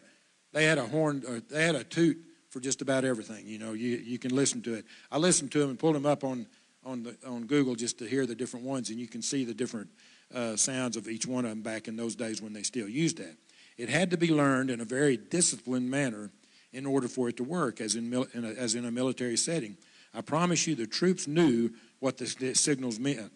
[0.51, 2.17] they had a horn, or they had a toot
[2.49, 3.45] for just about everything.
[3.47, 4.85] You know, you, you can listen to it.
[5.11, 6.47] I listened to them and pulled them up on
[6.83, 9.53] on the on Google just to hear the different ones, and you can see the
[9.53, 9.89] different
[10.33, 13.17] uh, sounds of each one of them back in those days when they still used
[13.17, 13.35] that.
[13.77, 16.31] It had to be learned in a very disciplined manner
[16.73, 19.77] in order for it to work, as in, in a, as in a military setting.
[20.13, 23.31] I promise you, the troops knew what the signals meant.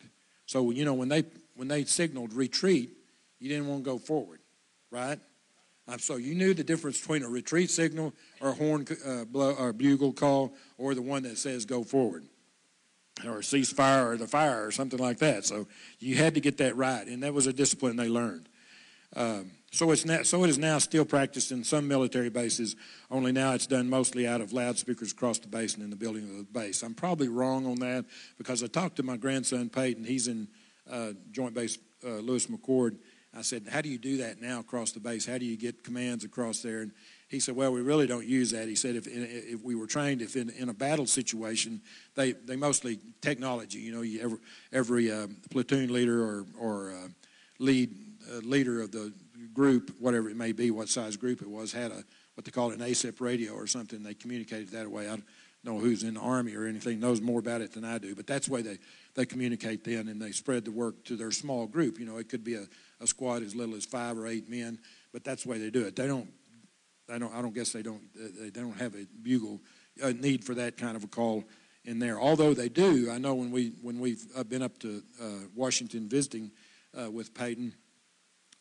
[0.46, 1.24] So you know when they
[1.56, 2.92] when they signaled retreat,
[3.39, 4.39] you didn't want to go forward,
[4.92, 5.20] right?
[5.88, 9.54] Um, so you knew the difference between a retreat signal or a horn uh, blow,
[9.54, 12.24] or bugle call or the one that says go forward
[13.26, 15.46] or ceasefire or the fire or something like that.
[15.46, 15.68] So
[16.00, 18.50] you had to get that right, and that was a discipline they learned.
[19.16, 22.76] Um, so it's now, so it is now still practiced in some military bases.
[23.12, 26.24] Only now it's done mostly out of loudspeakers across the base and in the building
[26.30, 26.82] of the base.
[26.82, 28.06] I'm probably wrong on that
[28.38, 30.04] because I talked to my grandson Peyton.
[30.04, 30.48] He's in
[30.89, 32.98] uh, Joint Base uh, Lewis McChord.
[33.36, 35.26] I said, "How do you do that now across the base?
[35.26, 36.91] How do you get commands across there?" And
[37.30, 40.22] he said, "Well, we really don't use that." He said, "If, if we were trained,
[40.22, 41.82] if in, in a battle situation,
[42.15, 43.80] they, they mostly technology.
[43.80, 44.38] You know, you, every
[44.72, 47.08] every uh, platoon leader or or uh,
[47.60, 47.96] lead
[48.32, 49.13] uh, leader of the
[49.54, 52.04] group, whatever it may be, what size group it was, had a
[52.36, 54.04] what they call an ASIP radio or something.
[54.04, 55.08] They communicated that way.
[55.08, 55.26] I don't
[55.63, 58.28] know who's in the army or anything knows more about it than I do, but
[58.28, 58.78] that's the way they
[59.15, 61.99] they communicate then, and they spread the work to their small group.
[61.99, 62.65] You know, it could be a,
[62.99, 64.80] a squad as little as five or eight men,
[65.12, 65.95] but that's the way they do it.
[65.95, 66.30] They don't
[67.12, 67.34] I don't.
[67.34, 68.02] I don't guess they don't.
[68.15, 69.60] They don't have a bugle
[70.02, 71.43] a need for that kind of a call
[71.86, 72.19] in there.
[72.19, 76.08] Although they do, I know when we when we've uh, been up to uh, Washington
[76.08, 76.52] visiting
[76.99, 77.73] uh, with Peyton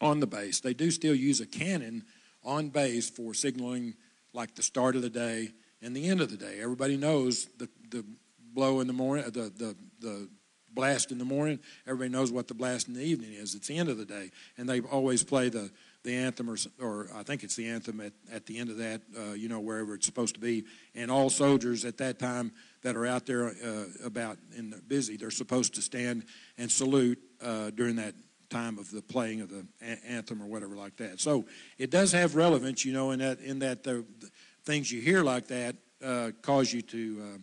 [0.01, 2.05] on the base, they do still use a cannon
[2.45, 3.95] on base for signaling
[4.33, 6.59] like the start of the day and the end of the day.
[6.61, 8.05] Everybody knows the the
[8.53, 10.29] blow in the morning, the the the
[10.75, 11.59] blast in the morning.
[11.87, 13.55] Everybody knows what the blast in the evening is.
[13.55, 15.71] It's the end of the day, and they always play the
[16.05, 19.03] the anthem, or, or I think it's the anthem at, at the end of that,
[19.17, 20.65] uh, you know, wherever it's supposed to be.
[20.95, 25.31] And all soldiers at that time that are out there uh, about and busy, they're
[25.31, 26.25] supposed to stand
[26.59, 28.15] and salute uh, during that
[28.51, 31.21] time of the playing of the a- anthem or whatever like that.
[31.21, 31.45] So
[31.79, 34.31] it does have relevance, you know, in that in that the, the
[34.65, 37.41] things you hear like that uh, cause you to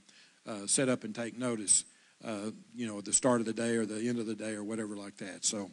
[0.48, 1.86] uh, uh, set up and take notice.
[2.75, 4.95] You know, the start of the day or the end of the day or whatever
[4.95, 5.45] like that.
[5.45, 5.71] So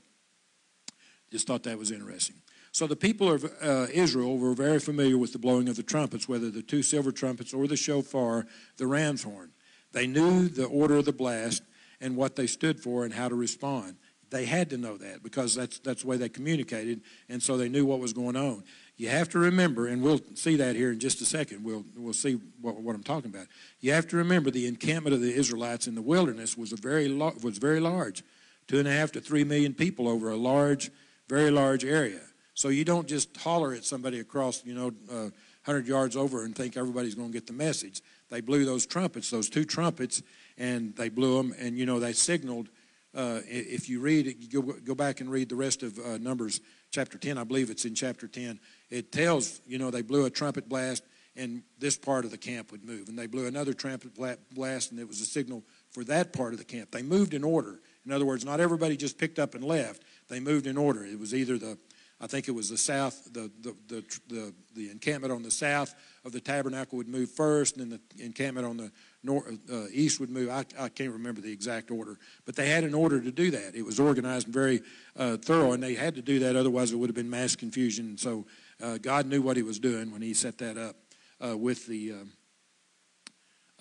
[1.31, 2.37] just thought that was interesting.
[2.73, 6.29] So the people of uh, Israel were very familiar with the blowing of the trumpets,
[6.29, 9.51] whether the two silver trumpets or the shofar, the ram's horn.
[9.93, 11.63] They knew the order of the blast
[12.01, 13.97] and what they stood for and how to respond.
[14.29, 17.69] They had to know that because that's, that's the way they communicated, and so they
[17.69, 18.65] knew what was going on.
[18.97, 21.63] You have to remember, and we'll see that here in just a second.
[21.63, 23.47] We'll, we'll see what, what I'm talking about.
[23.81, 27.13] You have to remember the encampment of the Israelites in the wilderness was, a very,
[27.13, 28.23] was very large
[28.67, 30.91] two and a half to three million people over a large,
[31.29, 32.21] very large area.
[32.55, 35.31] So you don't just holler at somebody across, you know, uh,
[35.65, 38.01] 100 yards over and think everybody's going to get the message.
[38.31, 40.23] They blew those trumpets, those two trumpets,
[40.57, 42.69] and they blew them, and, you know, they signaled.
[43.15, 46.61] Uh, if you read it, go, go back and read the rest of uh, Numbers
[46.91, 47.39] chapter 10.
[47.39, 48.59] I believe it's in chapter 10.
[48.91, 51.03] It tells, you know, they blew a trumpet blast,
[51.35, 53.09] and this part of the camp would move.
[53.09, 56.59] And they blew another trumpet blast, and it was a signal for that part of
[56.59, 56.91] the camp.
[56.91, 57.81] They moved in order.
[58.05, 60.03] In other words, not everybody just picked up and left.
[60.29, 61.05] They moved in order.
[61.05, 61.79] It was either the
[62.19, 65.95] I think it was the south, the, the, the, the, the encampment on the south
[66.25, 68.91] of the tabernacle would move first, and then the encampment on the
[69.23, 70.49] north, uh, east would move.
[70.49, 73.75] I, I can't remember the exact order, but they had an order to do that.
[73.75, 74.81] It was organized and very
[75.15, 78.17] uh, thorough, and they had to do that, otherwise, it would have been mass confusion.
[78.17, 78.47] So
[78.83, 80.97] uh, God knew what He was doing when He set that up
[81.45, 82.33] uh, with, the, um,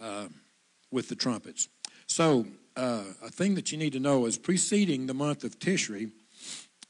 [0.01, 0.27] uh,
[0.91, 1.67] with the trumpets.
[2.07, 6.11] So, uh, a thing that you need to know is preceding the month of Tishri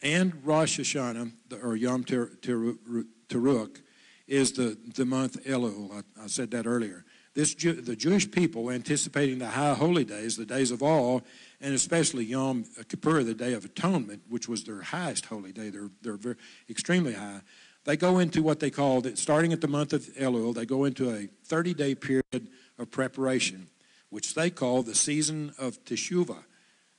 [0.01, 1.31] and Rosh Hashanah,
[1.63, 3.81] or Yom Teruach,
[4.27, 5.91] is the, the month Elul.
[5.91, 7.05] I, I said that earlier.
[7.35, 11.19] This the Jewish people anticipating the high holy days, the days of awe,
[11.59, 15.69] and especially Yom Kippur, the Day of Atonement, which was their highest holy day.
[15.69, 16.37] They're they're very,
[16.69, 17.41] extremely high.
[17.85, 21.09] They go into what they call, starting at the month of Elul, they go into
[21.11, 23.67] a 30-day period of preparation,
[24.09, 26.43] which they call the season of Teshuvah,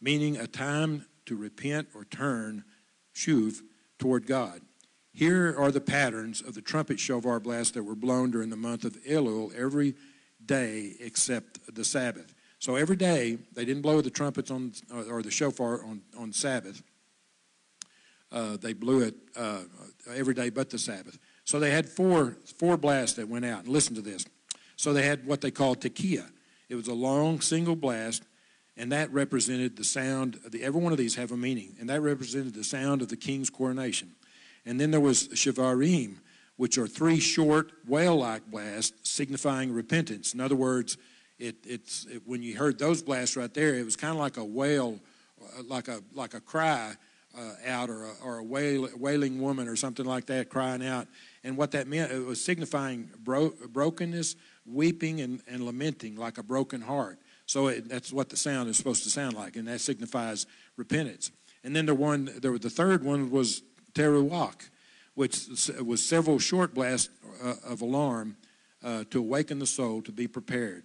[0.00, 2.64] meaning a time to repent or turn
[3.14, 3.62] shuv
[3.98, 4.60] toward God.
[5.12, 8.84] Here are the patterns of the trumpet shofar blast that were blown during the month
[8.84, 9.94] of Elul every
[10.44, 12.34] day except the Sabbath.
[12.58, 14.72] So every day they didn't blow the trumpets on
[15.08, 16.82] or the shofar on on Sabbath.
[18.30, 19.62] Uh, they blew it uh,
[20.14, 21.18] every day but the Sabbath.
[21.44, 23.64] So they had four four blasts that went out.
[23.64, 24.26] And listen to this.
[24.76, 26.30] So they had what they called tekiah.
[26.68, 28.22] It was a long single blast
[28.76, 30.38] and that represented the sound.
[30.46, 33.16] The, every one of these have a meaning, and that represented the sound of the
[33.16, 34.12] king's coronation.
[34.64, 36.16] And then there was Shivarim,
[36.56, 40.34] which are three short wail-like blasts signifying repentance.
[40.34, 40.98] In other words,
[41.38, 44.36] it, it's it, when you heard those blasts right there, it was kind of like
[44.36, 44.98] a wail,
[45.58, 46.94] uh, like a like a cry
[47.38, 51.06] uh, out, or a, or a wail, wailing woman, or something like that, crying out.
[51.44, 56.42] And what that meant, it was signifying bro- brokenness, weeping, and, and lamenting, like a
[56.42, 57.18] broken heart.
[57.46, 60.46] So it, that's what the sound is supposed to sound like, and that signifies
[60.76, 61.30] repentance.
[61.62, 63.62] And then the one, there, was the third one was
[63.94, 64.68] teruach,
[65.14, 65.46] which
[65.82, 67.08] was several short blasts
[67.42, 68.36] uh, of alarm
[68.84, 70.84] uh, to awaken the soul to be prepared.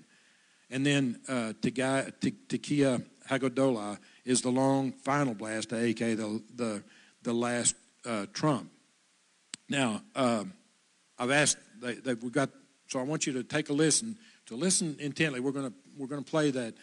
[0.69, 6.83] And then uh, Tekiah Hagodolah is the long final blast, aka the, the,
[7.23, 8.69] the last uh, trump.
[9.69, 10.43] Now, uh,
[11.17, 12.49] I've asked, they, they, we've got,
[12.87, 15.39] so I want you to take a listen, to listen intently.
[15.39, 16.73] We're to we're to play that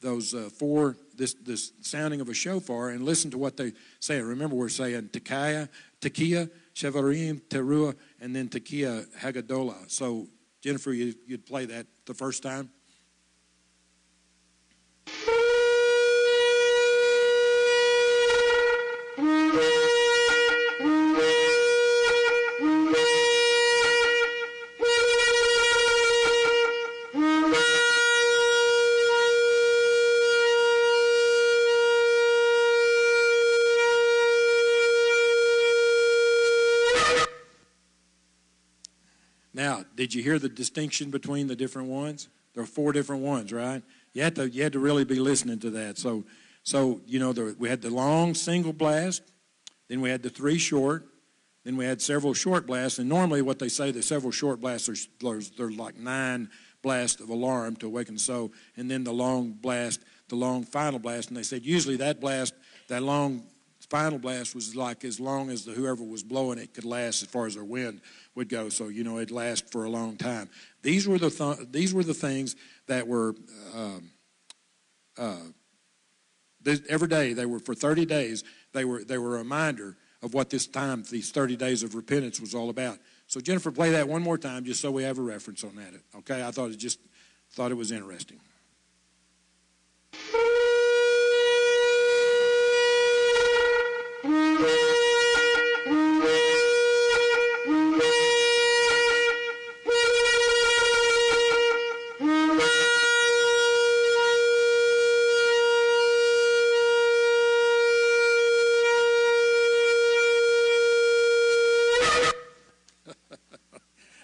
[0.00, 4.20] those uh, four this this sounding of a shofar and listen to what they say.
[4.20, 5.68] Remember, we're saying Tekiah,
[6.00, 9.90] Tekiah, Shevarim, Teruah, and then Tekiah Hagadolah.
[9.90, 10.28] So,
[10.62, 12.70] Jennifer, you, you'd play that the first time.
[40.06, 42.28] Did you hear the distinction between the different ones?
[42.54, 43.82] There are four different ones, right?
[44.12, 45.98] You had to you had to really be listening to that.
[45.98, 46.22] So
[46.62, 49.22] so you know there, we had the long single blast,
[49.88, 51.08] then we had the three short,
[51.64, 53.00] then we had several short blasts.
[53.00, 54.94] And normally, what they say the several short blasts are
[55.58, 56.50] there's like nine
[56.82, 61.30] blasts of alarm to awaken soul, and then the long blast, the long final blast.
[61.30, 62.54] And they said usually that blast,
[62.86, 63.42] that long
[63.88, 67.28] final blast was like as long as the whoever was blowing it could last as
[67.28, 68.00] far as their wind
[68.34, 68.68] would go.
[68.68, 70.48] So you know it'd last for a long time.
[70.82, 73.34] These were the th- these were the things that were
[73.74, 74.10] um,
[75.18, 75.36] uh,
[76.88, 80.50] every day they were for 30 days they were they were a reminder of what
[80.50, 82.98] this time these 30 days of repentance was all about.
[83.26, 85.94] So Jennifer, play that one more time just so we have a reference on that.
[86.18, 86.98] Okay, I thought it just
[87.52, 88.40] thought it was interesting.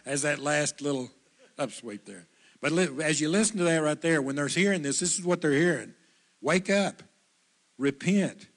[0.04, 1.08] as that last little
[1.56, 2.26] upsweep there.
[2.60, 5.40] But as you listen to that right there, when they're hearing this, this is what
[5.40, 5.94] they're hearing.
[6.40, 7.04] Wake up,
[7.78, 8.48] repent,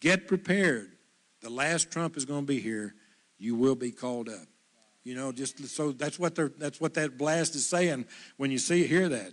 [0.00, 0.90] get prepared.
[1.40, 2.94] The last trump is going to be here.
[3.38, 4.46] You will be called up.
[5.04, 8.04] You know, just so that's what they're that's what that blast is saying
[8.36, 9.32] when you see hear that.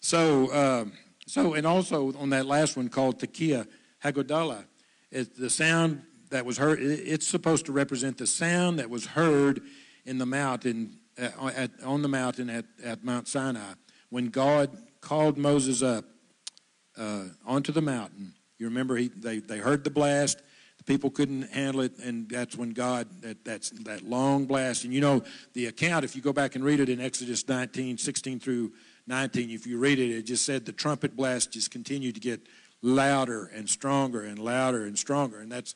[0.00, 0.84] So uh,
[1.26, 3.66] so and also on that last one called Tekiah
[4.02, 4.64] Hagodalah,
[5.10, 6.80] it, the sound that was heard.
[6.80, 9.60] It, it's supposed to represent the sound that was heard
[10.04, 13.74] in the mountain, uh, at, on the mountain at, at Mount Sinai,
[14.10, 16.04] when God called Moses up
[16.96, 18.34] uh, onto the mountain.
[18.64, 20.40] You remember he, they, they heard the blast.
[20.78, 24.84] The people couldn't handle it, and that's when God, that, that's that long blast.
[24.84, 25.22] And you know,
[25.52, 28.72] the account, if you go back and read it in Exodus 19, 16 through
[29.06, 32.40] 19, if you read it, it just said the trumpet blast just continued to get
[32.80, 35.40] louder and stronger and louder and stronger.
[35.40, 35.74] And that's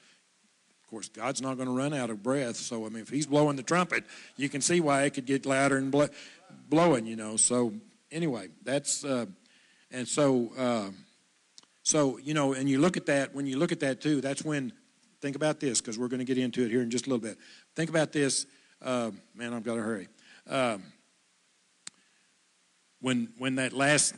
[0.82, 2.56] of course, God's not going to run out of breath.
[2.56, 4.04] So, I mean, if He's blowing the trumpet,
[4.38, 6.08] you can see why it could get louder and blow,
[6.70, 7.36] blowing, you know.
[7.36, 7.74] So,
[8.10, 9.26] anyway, that's, uh,
[9.90, 10.88] and so, uh,
[11.88, 14.44] so, you know, and you look at that, when you look at that too, that's
[14.44, 14.74] when,
[15.22, 17.26] think about this, because we're going to get into it here in just a little
[17.26, 17.38] bit.
[17.76, 18.44] Think about this.
[18.82, 20.08] Uh, man, I've got to hurry.
[20.46, 20.82] Um,
[23.00, 24.14] when, when that last,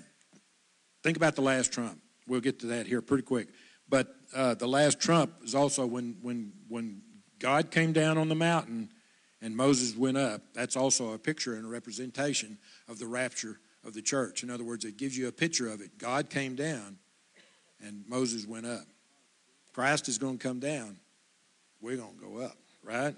[1.05, 2.01] think about the last trump.
[2.27, 3.47] We'll get to that here pretty quick.
[3.89, 7.03] But uh, the last trump is also when, when, when
[7.39, 8.89] God came down on the mountain
[9.41, 10.43] and Moses went up.
[10.55, 14.43] That's also a picture and a representation of the rapture of the church.
[14.43, 15.99] In other words, it gives you a picture of it.
[15.99, 16.99] God came down
[17.83, 18.85] and Moses went up.
[19.73, 20.97] Christ is going to come down.
[21.81, 23.15] We're going to go up, right?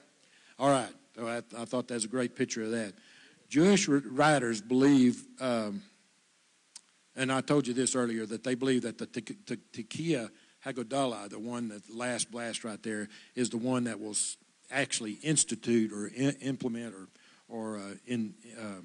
[0.59, 0.92] All right.
[1.16, 2.94] So I, I thought that's a great picture of that.
[3.48, 5.83] Jewish writers believe, um,
[7.14, 10.30] and I told you this earlier, that they believe that the Tekiah
[10.64, 14.16] Hagodalah, the one that the last blast right there, is the one that will
[14.70, 16.11] actually institute or
[16.41, 17.09] implement or
[17.49, 18.80] or uh, in uh,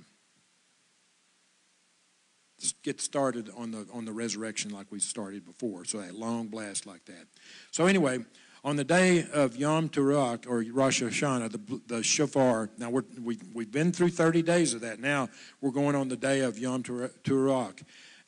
[2.83, 5.85] get started on the on the resurrection like we started before.
[5.85, 7.27] So that long blast like that.
[7.71, 8.19] So anyway,
[8.67, 13.39] On the day of Yom Teruah, or Rosh Hashanah, the, the shofar, now we're, we,
[13.53, 14.99] we've been through 30 days of that.
[14.99, 15.29] Now
[15.61, 17.81] we're going on the day of Yom Teruah,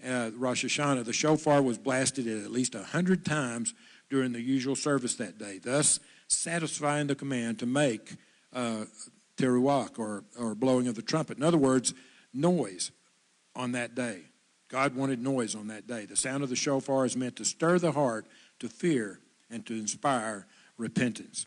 [0.07, 1.03] uh, Rosh Hashanah.
[1.03, 3.73] The shofar was blasted at least 100 times
[4.09, 8.15] during the usual service that day, thus satisfying the command to make
[8.53, 8.85] uh,
[9.35, 11.37] teruach, or, or blowing of the trumpet.
[11.37, 11.93] In other words,
[12.33, 12.91] noise
[13.59, 14.21] on that day.
[14.69, 16.05] God wanted noise on that day.
[16.05, 18.25] The sound of the shofar is meant to stir the heart
[18.59, 20.47] to fear and to inspire
[20.77, 21.45] repentance.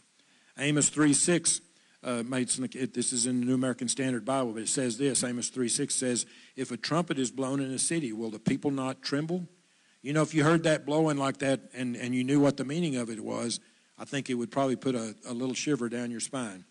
[0.58, 1.60] Amos 3 6
[2.04, 5.48] uh, made this is in the New American Standard Bible, but it says this Amos
[5.48, 9.02] 3 6 says, If a trumpet is blown in a city, will the people not
[9.02, 9.46] tremble?
[10.02, 12.64] You know, if you heard that blowing like that and, and you knew what the
[12.64, 13.60] meaning of it was,
[13.98, 16.64] I think it would probably put a, a little shiver down your spine.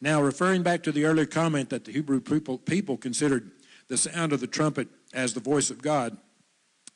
[0.00, 3.50] Now, referring back to the earlier comment that the Hebrew people, people considered
[3.90, 6.16] the sound of the trumpet as the voice of God,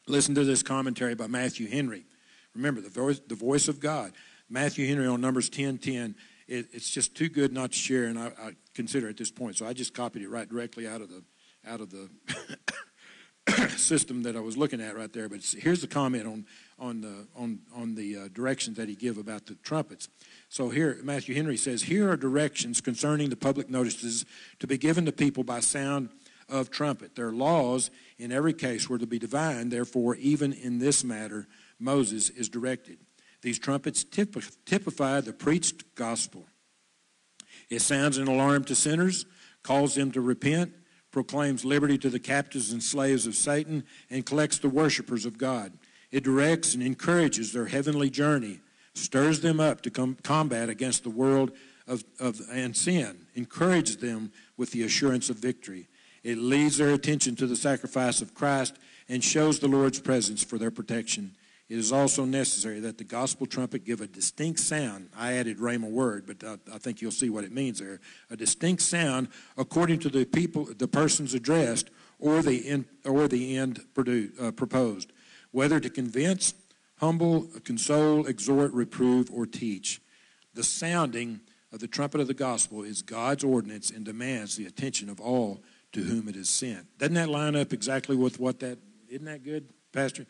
[0.06, 2.06] listen to this commentary by Matthew Henry.
[2.54, 4.12] Remember, the voice, the voice of God.
[4.48, 6.14] Matthew Henry on Numbers 10 10.
[6.46, 9.56] It, it's just too good not to share, and I, I, consider at this point.
[9.56, 11.24] So I just copied it right directly out of the
[11.66, 12.08] out of the
[13.76, 15.28] system that I was looking at right there.
[15.28, 16.46] But here's the comment on
[16.78, 20.08] on the on on the uh, directions that he give about the trumpets.
[20.48, 24.26] So here Matthew Henry says, here are directions concerning the public notices
[24.60, 26.10] to be given to people by sound
[26.48, 27.14] of trumpet.
[27.14, 29.68] Their laws in every case were to be divine.
[29.68, 31.46] Therefore, even in this matter,
[31.78, 32.98] Moses is directed.
[33.42, 36.46] These trumpets typify the preached gospel.
[37.68, 39.26] It sounds an alarm to sinners,
[39.62, 40.72] calls them to repent,
[41.10, 45.72] proclaims liberty to the captives and slaves of Satan, and collects the worshippers of God.
[46.10, 48.60] It directs and encourages their heavenly journey,
[48.94, 51.52] stirs them up to com- combat against the world
[51.86, 55.88] of, of, and sin, encourages them with the assurance of victory.
[56.24, 58.76] It leads their attention to the sacrifice of Christ
[59.08, 61.32] and shows the Lord's presence for their protection.
[61.68, 65.08] It is also necessary that the gospel trumpet give a distinct sound.
[65.16, 68.00] I added rhema word, but I, I think you'll see what it means there.
[68.30, 73.56] A distinct sound according to the people, the persons addressed, or the end, or the
[73.56, 73.80] end
[74.40, 75.12] uh, proposed,
[75.52, 76.54] whether to convince,
[76.98, 80.00] humble, console, exhort, reprove, or teach.
[80.54, 81.40] The sounding
[81.72, 85.60] of the trumpet of the gospel is God's ordinance and demands the attention of all
[85.94, 86.86] to whom it is sent.
[86.98, 88.78] Doesn't that line up exactly with what that?
[89.08, 90.26] Isn't that good, Pastor?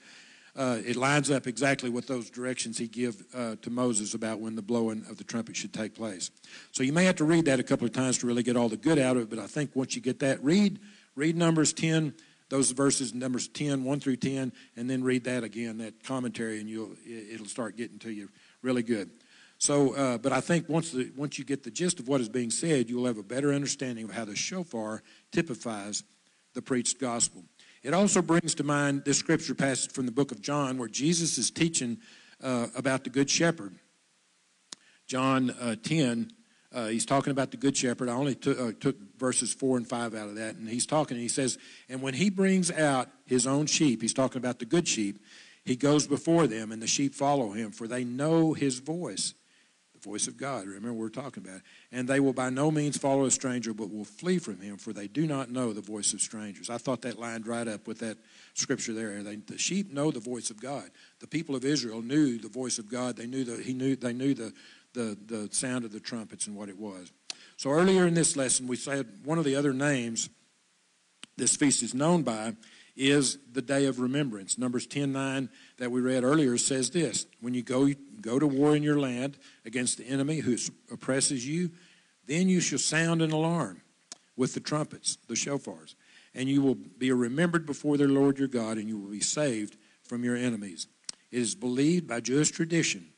[0.57, 4.55] uh, it lines up exactly with those directions he gave uh, to Moses about when
[4.55, 6.31] the blowing of the trumpet should take place.
[6.73, 8.69] So you may have to read that a couple of times to really get all
[8.69, 10.79] the good out of it, but I think once you get that, read
[11.17, 12.15] read Numbers 10,
[12.49, 16.69] those verses, Numbers 10, 1 through 10, and then read that again, that commentary, and
[16.69, 18.29] you'll it'll start getting to you
[18.63, 19.11] really good.
[19.59, 22.29] So, uh, but I think once the once you get the gist of what is
[22.29, 25.03] being said, you'll have a better understanding of how the shofar
[25.33, 26.03] typifies
[26.55, 27.45] the preached gospel.
[27.83, 31.37] It also brings to mind this scripture passage from the book of John where Jesus
[31.37, 31.99] is teaching
[32.43, 33.75] uh, about the Good Shepherd.
[35.07, 36.31] John uh, 10,
[36.73, 38.09] uh, he's talking about the Good Shepherd.
[38.09, 40.57] I only took, uh, took verses 4 and 5 out of that.
[40.57, 44.15] And he's talking, and he says, And when he brings out his own sheep, he's
[44.15, 45.21] talking about the good sheep,
[45.65, 49.35] he goes before them, and the sheep follow him, for they know his voice
[50.05, 50.67] voice of God.
[50.67, 51.63] Remember, we're talking about it.
[51.91, 54.93] And they will by no means follow a stranger, but will flee from him, for
[54.93, 56.71] they do not know the voice of strangers.
[56.71, 58.19] I thought that lined right up with that
[58.55, 59.23] scripture there.
[59.23, 60.91] They, the sheep know the voice of God.
[61.21, 63.17] The people of Israel knew the voice of God.
[63.17, 64.53] They knew the, he knew, they knew the,
[64.93, 67.11] the, the sound of the trumpets and what it was.
[67.57, 70.29] So earlier in this lesson, we said one of the other names
[71.37, 72.55] this feast is known by
[72.97, 74.59] is the day of remembrance.
[74.59, 77.91] Numbers 10 9 that we read earlier says this When you go,
[78.21, 80.57] go to war in your land against the enemy who
[80.93, 81.71] oppresses you,
[82.27, 83.83] then you shall sound an alarm
[84.37, 85.95] with the trumpets, the shofars,
[86.35, 89.77] and you will be remembered before their Lord your God, and you will be saved
[90.03, 90.87] from your enemies.
[91.31, 93.09] It is believed by Jewish tradition.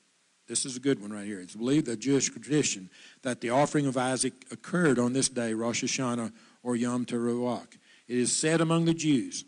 [0.49, 1.41] This is a good one right here.
[1.41, 2.89] It's believed by Jewish tradition
[3.23, 7.67] that the offering of Isaac occurred on this day, Rosh Hashanah or Yom Teruah.
[8.07, 9.45] It is said among the Jews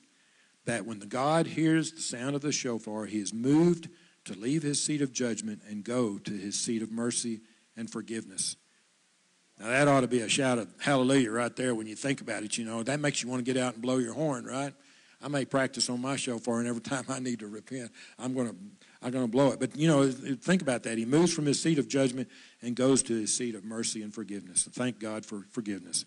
[0.69, 3.89] that when the God hears the sound of the shofar, he is moved
[4.27, 7.41] to leave his seat of judgment and go to his seat of mercy
[7.75, 8.55] and forgiveness.
[9.59, 12.43] Now, that ought to be a shout of hallelujah right there when you think about
[12.43, 12.59] it.
[12.59, 14.75] You know, that makes you want to get out and blow your horn, right?
[15.23, 18.51] I may practice on my shofar, and every time I need to repent, I'm going
[18.51, 18.57] to,
[19.01, 19.61] I'm going to blow it.
[19.61, 20.99] But, you know, think about that.
[20.99, 22.29] He moves from his seat of judgment
[22.61, 24.69] and goes to his seat of mercy and forgiveness.
[24.71, 26.05] thank God for forgiveness.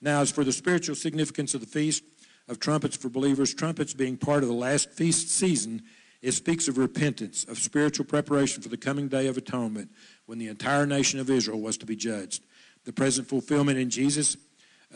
[0.00, 2.04] Now, as for the spiritual significance of the feast,
[2.48, 5.82] of trumpets for believers, trumpets being part of the last feast season,
[6.22, 9.90] it speaks of repentance, of spiritual preparation for the coming day of atonement
[10.26, 12.42] when the entire nation of Israel was to be judged.
[12.84, 14.36] The present fulfillment in Jesus,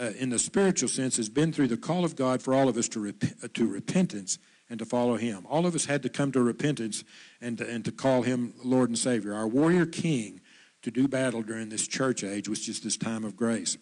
[0.01, 2.77] uh, in the spiritual sense, has been through the call of God for all of
[2.79, 4.39] us to, rep- uh, to repentance
[4.71, 5.47] and to follow him.
[5.49, 7.05] All of us had to come to repentance
[7.41, 9.35] and to, and to call him Lord and Savior.
[9.35, 10.41] Our warrior king
[10.83, 13.77] to do battle during this church age which is this time of grace.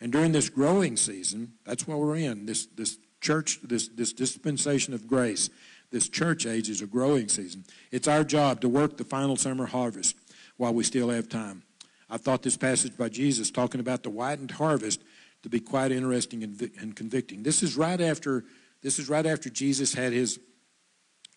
[0.00, 4.94] And during this growing season, that's what we're in, this, this church, this, this dispensation
[4.94, 5.50] of grace,
[5.90, 7.64] this church age is a growing season.
[7.90, 10.16] It's our job to work the final summer harvest
[10.56, 11.62] while we still have time.
[12.08, 15.02] I thought this passage by Jesus talking about the whitened harvest
[15.42, 17.42] to be quite interesting and, convicting.
[17.42, 18.44] This is right after
[18.82, 20.40] this is right after Jesus had his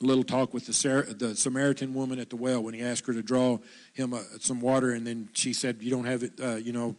[0.01, 3.21] little talk with the, the Samaritan woman at the well when he asked her to
[3.21, 3.59] draw
[3.93, 6.95] him uh, some water, and then she said, "You don't have it, uh, you know."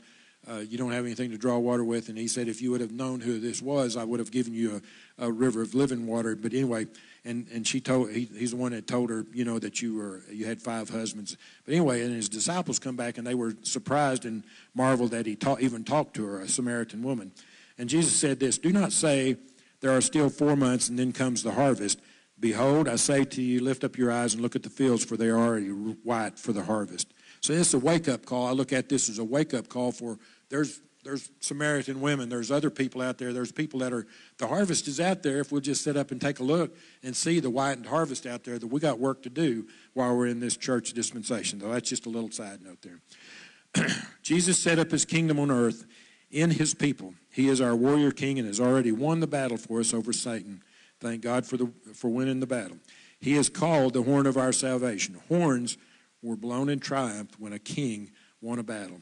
[0.49, 2.09] Uh, you don't have anything to draw water with.
[2.09, 4.53] And he said, if you would have known who this was, I would have given
[4.53, 4.83] you
[5.19, 6.37] a, a river of living water.
[6.37, 6.87] But anyway,
[7.25, 9.97] and, and she told, he, he's the one that told her, you know, that you
[9.97, 11.37] were, you had five husbands.
[11.65, 15.35] But anyway, and his disciples come back and they were surprised and marveled that he
[15.35, 17.33] ta- even talked to her, a Samaritan woman.
[17.79, 19.37] And Jesus said this, do not say,
[19.81, 22.01] there are still four months and then comes the harvest.
[22.39, 25.17] Behold, I say to you, lift up your eyes and look at the fields, for
[25.17, 27.13] they are already white for the harvest.
[27.41, 28.47] So it's a wake up call.
[28.47, 30.19] I look at this as a wake up call for
[30.49, 34.07] there's there's Samaritan women, there's other people out there, there's people that are
[34.39, 37.15] the harvest is out there if we'll just sit up and take a look and
[37.15, 40.41] see the whitened harvest out there that we got work to do while we're in
[40.41, 41.59] this church dispensation.
[41.59, 43.87] Though that's just a little side note there.
[44.23, 45.85] Jesus set up his kingdom on earth
[46.31, 47.13] in his people.
[47.31, 50.63] He is our warrior king and has already won the battle for us over Satan.
[51.01, 52.79] Thank God for, the, for winning the battle.
[53.21, 55.21] He is called the horn of our salvation.
[55.29, 55.77] Horns
[56.23, 59.01] were blown in triumph when a king won a battle.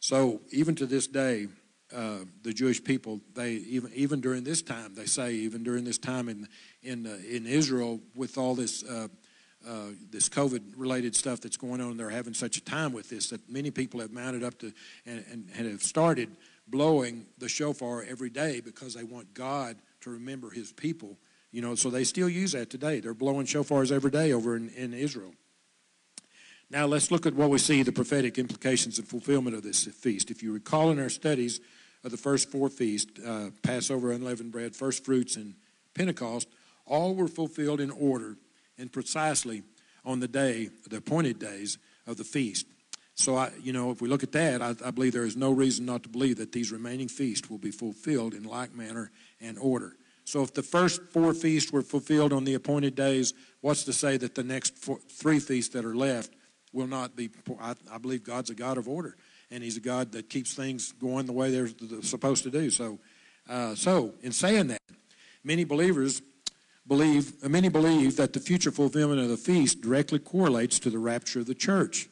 [0.00, 1.46] So even to this day,
[1.94, 5.98] uh, the Jewish people, they even even during this time, they say even during this
[5.98, 6.48] time in
[6.82, 9.08] in uh, in Israel with all this uh,
[9.68, 13.28] uh, this COVID related stuff that's going on, they're having such a time with this
[13.30, 14.72] that many people have mounted up to
[15.04, 16.30] and, and, and have started
[16.66, 21.18] blowing the shofar every day because they want God to remember his people.
[21.50, 23.00] You know, so they still use that today.
[23.00, 25.34] They're blowing shofars every day over in, in Israel.
[26.70, 30.30] Now let's look at what we see the prophetic implications and fulfillment of this feast.
[30.30, 31.60] If you recall in our studies
[32.04, 35.54] of the first four feasts, uh, Passover, unleavened bread, first fruits, and
[35.94, 36.48] Pentecost,
[36.86, 38.36] all were fulfilled in order
[38.78, 39.64] and precisely
[40.04, 42.66] on the day, the appointed days of the feast.
[43.16, 45.50] So, I, you know, if we look at that, I, I believe there is no
[45.50, 49.10] reason not to believe that these remaining feasts will be fulfilled in like manner
[49.40, 49.96] and order.
[50.24, 54.16] So, if the first four feasts were fulfilled on the appointed days, what's to say
[54.16, 56.32] that the next four, three feasts that are left
[56.72, 57.30] will not be?
[57.60, 59.16] I, I, believe God's a God of order,
[59.50, 61.68] and He's a God that keeps things going the way they're
[62.02, 62.70] supposed to do.
[62.70, 62.98] So,
[63.48, 64.82] uh, so in saying that,
[65.44, 66.22] many believers
[66.86, 71.40] believe, many believe that the future fulfillment of the feast directly correlates to the rapture
[71.40, 72.08] of the church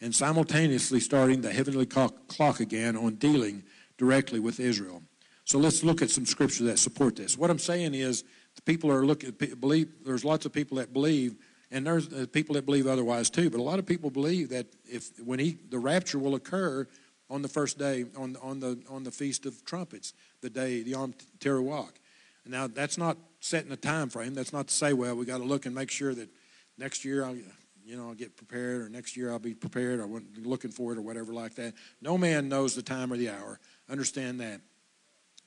[0.00, 3.62] and simultaneously starting the heavenly clock again on dealing
[3.98, 5.02] directly with Israel.
[5.44, 7.36] So let's look at some scripture that support this.
[7.36, 8.24] What I'm saying is,
[8.56, 9.30] the people are looking,
[9.60, 11.36] believe, there's lots of people that believe,
[11.70, 14.66] and there's uh, people that believe otherwise too, but a lot of people believe that
[14.84, 16.86] if, when he, the rapture will occur
[17.28, 20.90] on the first day, on, on, the, on the Feast of Trumpets, the day, the
[20.90, 21.90] Yom Teruah.
[22.46, 24.34] Now, that's not setting a time frame.
[24.34, 26.28] That's not to say, well, we got to look and make sure that
[26.76, 27.36] next year, I'll,
[27.84, 30.08] you know, I'll get prepared, or next year I'll be prepared, or
[30.42, 31.74] looking for it, or whatever like that.
[32.02, 33.60] No man knows the time or the hour.
[33.88, 34.60] Understand that.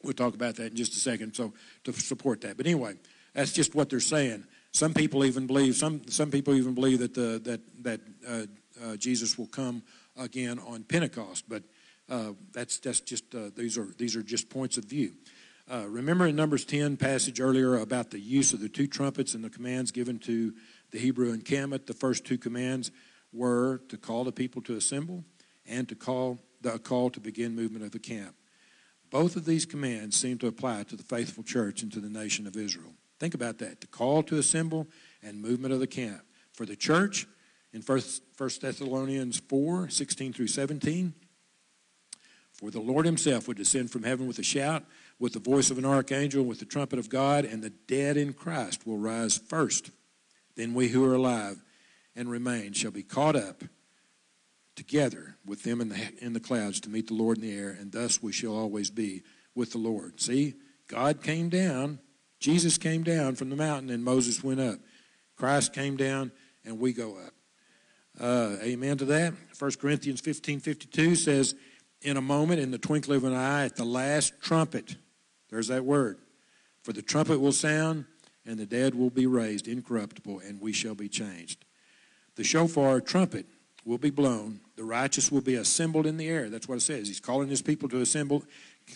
[0.03, 1.34] We'll talk about that in just a second.
[1.34, 1.53] So
[1.84, 2.95] to support that, but anyway,
[3.34, 4.45] that's just what they're saying.
[4.74, 8.45] Some people even believe some some people even believe that the that that uh,
[8.84, 9.84] uh, Jesus will come
[10.17, 11.63] again on Pentecost, but
[12.09, 15.13] uh, that's that's just uh, these are these are just points of view.
[15.71, 19.43] Uh, remember in Numbers 10 passage earlier about the use of the two trumpets and
[19.43, 20.53] the commands given to
[20.91, 21.88] the Hebrew encampment.
[21.88, 22.91] The first two commands
[23.32, 25.24] were to call the people to assemble
[25.65, 28.36] and to call the call to begin movement of the camp.
[29.09, 32.45] Both of these commands seem to apply to the faithful church and to the nation
[32.47, 32.93] of Israel.
[33.24, 34.86] Think about that the call to assemble
[35.21, 36.24] and movement of the camp.
[36.51, 37.26] For the church,
[37.71, 38.01] in 1
[38.38, 41.13] Thessalonians 4 16 through 17,
[42.51, 44.84] for the Lord himself would descend from heaven with a shout
[45.19, 48.34] with the voice of an archangel, with the trumpet of God, and the dead in
[48.34, 49.91] Christ will rise first.
[50.57, 51.63] Then we who are alive
[52.17, 53.63] and remain shall be caught up
[54.76, 57.69] together with them in the, in the clouds to meet the Lord in the air,
[57.69, 59.24] and thus we shall always be
[59.55, 60.19] with the Lord.
[60.19, 60.55] See,
[60.89, 61.99] God came down,
[62.44, 64.78] Jesus came down from the mountain, and Moses went up.
[65.38, 66.30] Christ came down,
[66.66, 67.34] and we go up.
[68.20, 69.34] Uh, amen to that.
[69.58, 71.56] 1 Corinthians 15 52 says,
[72.02, 74.98] In a moment, in the twinkling of an eye, at the last trumpet,
[75.50, 76.18] there's that word.
[76.84, 78.04] For the trumpet will sound,
[78.46, 81.64] and the dead will be raised incorruptible, and we shall be changed.
[82.36, 83.46] The shofar trumpet
[83.86, 84.60] will be blown.
[84.76, 86.50] The righteous will be assembled in the air.
[86.50, 87.08] That's what it says.
[87.08, 88.44] He's calling his people to assemble,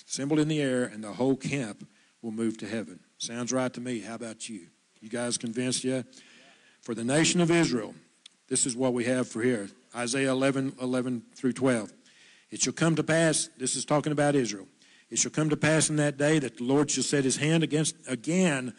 [0.05, 1.87] assembled in the air, and the whole camp
[2.21, 2.99] will move to heaven.
[3.17, 3.99] Sounds right to me.
[3.99, 4.67] How about you?
[5.01, 6.05] You guys convinced yet?
[6.81, 7.93] For the nation of Israel,
[8.47, 11.91] this is what we have for here Isaiah 11, 11 through 12.
[12.51, 14.67] It shall come to pass, this is talking about Israel.
[15.09, 17.63] It shall come to pass in that day that the Lord shall set his hand
[17.63, 18.73] against again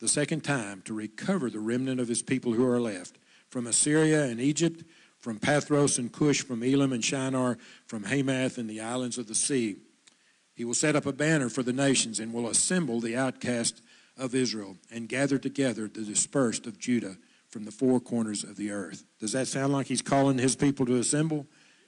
[0.00, 4.24] the second time to recover the remnant of his people who are left from Assyria
[4.24, 4.82] and Egypt,
[5.18, 7.56] from Pathros and Cush, from Elam and Shinar,
[7.86, 9.76] from Hamath and the islands of the sea.
[10.54, 13.82] He will set up a banner for the nations and will assemble the outcast
[14.16, 17.16] of Israel and gather together the dispersed of Judah
[17.48, 19.04] from the four corners of the earth.
[19.20, 21.46] Does that sound like he's calling his people to assemble?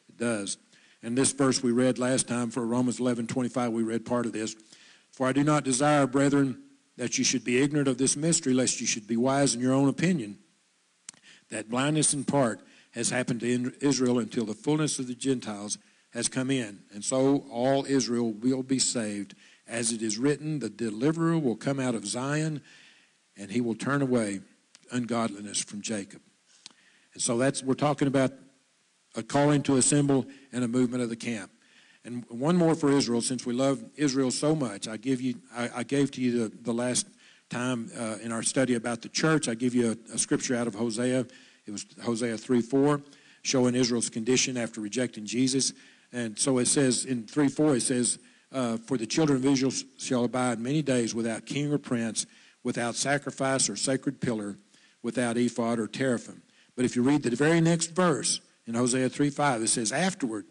[0.09, 0.59] It does.
[1.03, 4.33] And this verse we read last time for Romans 11 25, we read part of
[4.33, 4.57] this.
[5.13, 6.63] For I do not desire, brethren,
[6.97, 9.73] that you should be ignorant of this mystery, lest you should be wise in your
[9.73, 10.39] own opinion.
[11.51, 12.61] That blindness in part
[12.93, 15.79] has happened to Israel until the fullness of the Gentiles
[16.13, 16.81] has come in.
[16.93, 19.35] And so all Israel will be saved.
[19.69, 22.63] As it is written, the deliverer will come out of Zion,
[23.37, 24.41] and he will turn away
[24.93, 26.21] ungodliness from Jacob.
[27.15, 28.33] And so that's we're talking about
[29.17, 31.51] a calling to assemble and a movement of the camp.
[32.05, 34.87] And one more for Israel, since we love Israel so much.
[34.87, 37.09] I give you, I, I gave to you the, the last
[37.51, 39.49] time uh, in our study about the church.
[39.49, 41.27] I give you a, a, scripture out of Hosea.
[41.67, 43.03] It was Hosea 3 4,
[43.43, 45.73] showing Israel's condition after rejecting Jesus.
[46.13, 48.19] And so it says in 3 4, it says,
[48.53, 52.27] uh, For the children of Israel shall abide many days without king or prince,
[52.63, 54.57] without sacrifice or sacred pillar,
[55.03, 56.43] without ephod or teraphim.
[56.75, 60.47] But if you read the very next verse in Hosea 3 5, it says, Afterward,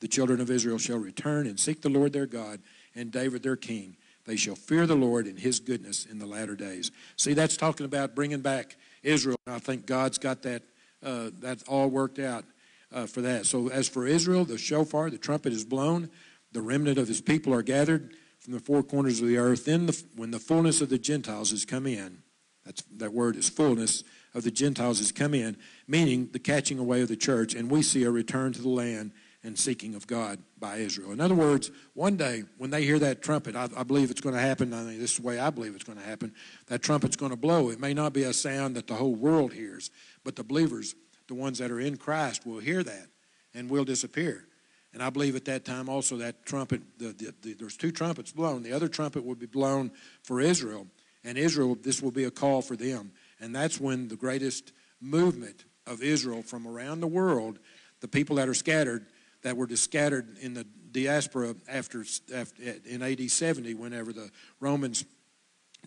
[0.00, 2.60] the children of Israel shall return and seek the Lord their God
[2.94, 3.96] and David their king.
[4.24, 6.90] They shall fear the Lord and his goodness in the latter days.
[7.16, 9.36] See, that's talking about bringing back Israel.
[9.46, 10.62] I think God's got that,
[11.02, 12.44] uh, that all worked out
[12.92, 13.46] uh, for that.
[13.46, 16.10] So, as for Israel, the shofar, the trumpet is blown,
[16.52, 19.64] the remnant of his people are gathered from the four corners of the earth.
[19.64, 22.22] Then, the, when the fullness of the Gentiles has come in,
[22.64, 27.02] that's, that word is fullness of the Gentiles has come in, meaning the catching away
[27.02, 29.12] of the church, and we see a return to the land
[29.44, 31.10] and seeking of God by Israel.
[31.10, 34.36] In other words, one day when they hear that trumpet, I, I believe it's going
[34.36, 34.72] to happen.
[34.72, 36.32] I mean, this is the way I believe it's going to happen.
[36.68, 37.70] That trumpet's going to blow.
[37.70, 39.90] It may not be a sound that the whole world hears,
[40.22, 40.94] but the believers,
[41.28, 43.06] the ones that are in Christ, will hear that
[43.54, 44.46] and will disappear.
[44.92, 48.32] And I believe at that time also that trumpet, the, the, the, there's two trumpets
[48.32, 48.62] blown.
[48.62, 49.90] The other trumpet will be blown
[50.22, 50.86] for Israel,
[51.24, 53.12] and Israel, this will be a call for them.
[53.40, 57.58] And that's when the greatest movement of Israel from around the world,
[58.00, 59.06] the people that are scattered,
[59.42, 62.04] that were scattered in the diaspora after,
[62.34, 65.04] after in AD 70, whenever the Romans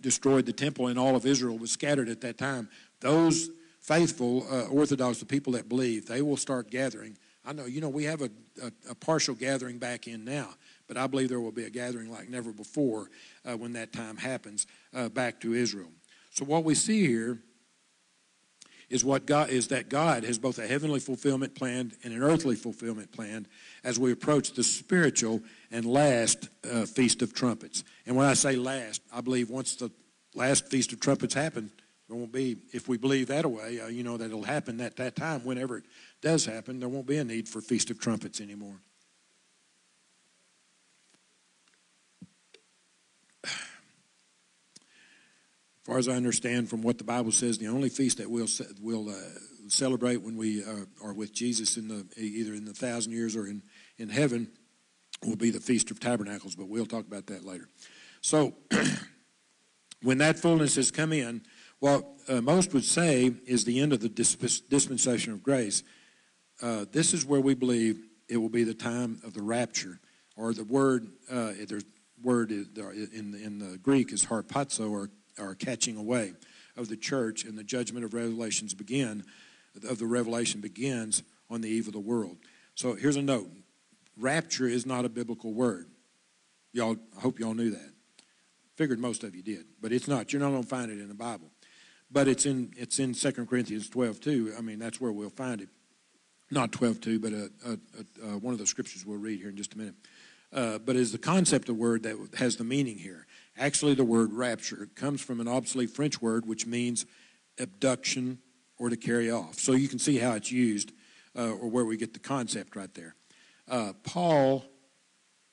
[0.02, 2.70] destroyed the temple and all of Israel was scattered at that time.
[3.00, 3.50] Those
[3.86, 7.18] faithful uh, Orthodox, the people that believe, they will start gathering.
[7.46, 8.32] I know, you know, we have a,
[8.64, 10.50] a, a, partial gathering back in now,
[10.88, 13.12] but I believe there will be a gathering like never before
[13.46, 14.66] uh, when that time happens
[14.96, 15.90] uh, back to Israel.
[16.32, 17.38] So what we see here
[18.90, 22.56] is what God is that God has both a heavenly fulfillment planned and an earthly
[22.56, 23.48] fulfillment planned
[23.84, 27.84] as we approach the spiritual and last uh, feast of trumpets.
[28.08, 29.92] And when I say last, I believe once the
[30.34, 31.72] last feast of trumpets happen,
[32.08, 34.98] there won't be if we believe that away, uh, you know that it'll happen at
[34.98, 35.44] that time.
[35.44, 35.86] Whenever it
[36.22, 38.80] does happen, there won't be a need for feast of trumpets anymore.
[43.46, 43.52] As
[45.84, 48.48] far as I understand from what the Bible says, the only feast that we'll
[48.80, 49.14] we'll uh,
[49.68, 53.48] celebrate when we uh, are with Jesus in the either in the thousand years or
[53.48, 53.64] in
[53.98, 54.52] in heaven
[55.24, 56.56] will be the Feast of Tabernacles.
[56.56, 57.68] But we'll talk about that later.
[58.22, 58.54] So,
[60.02, 61.42] when that fullness has come in,
[61.80, 65.84] what uh, most would say is the end of the dispensation of grace.
[66.62, 70.00] Uh, this is where we believe it will be the time of the rapture,
[70.36, 71.84] or the word uh, the
[72.24, 76.34] word in the, in the Greek is harpazo or or catching away
[76.78, 79.24] of the church and the judgment of revelations begin
[79.90, 82.38] of the revelation begins on the eve of the world.
[82.76, 83.50] So here's a note.
[84.18, 85.88] Rapture is not a biblical word.
[86.72, 87.92] Y'all i hope y'all knew that.
[88.76, 90.32] Figured most of you did but it's not.
[90.32, 91.52] You're not going to find it in the bible
[92.16, 95.62] but it's in it's in 2 corinthians 12 too i mean that's where we'll find
[95.62, 95.70] it
[96.50, 99.56] not 12 2 but a, a, a, one of the scriptures we'll read here in
[99.56, 99.96] just a minute
[100.54, 104.34] uh, but is the concept of word that has the meaning here Actually, the word
[104.34, 107.06] rapture comes from an obsolete French word which means
[107.58, 108.40] abduction
[108.78, 109.56] or to carry off.
[109.60, 110.92] So you can see how it's used
[111.38, 113.16] uh, or where we get the concept right there.
[113.70, 114.66] Uh, Paul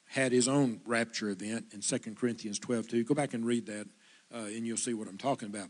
[0.06, 3.04] had his own rapture event in 2 Corinthians 12 2.
[3.04, 3.86] Go back and read that,
[4.34, 5.68] uh, and you'll see what I'm talking about.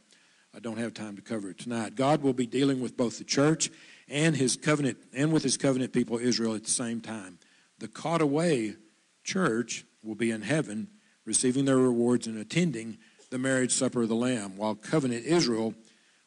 [0.55, 1.95] I don't have time to cover it tonight.
[1.95, 3.71] God will be dealing with both the church
[4.09, 7.39] and his covenant and with his covenant people Israel at the same time.
[7.79, 8.77] The caught away
[9.25, 10.89] church will be in heaven
[11.25, 12.99] receiving their rewards and attending
[13.31, 15.75] the marriage supper of the Lamb, while covenant Israel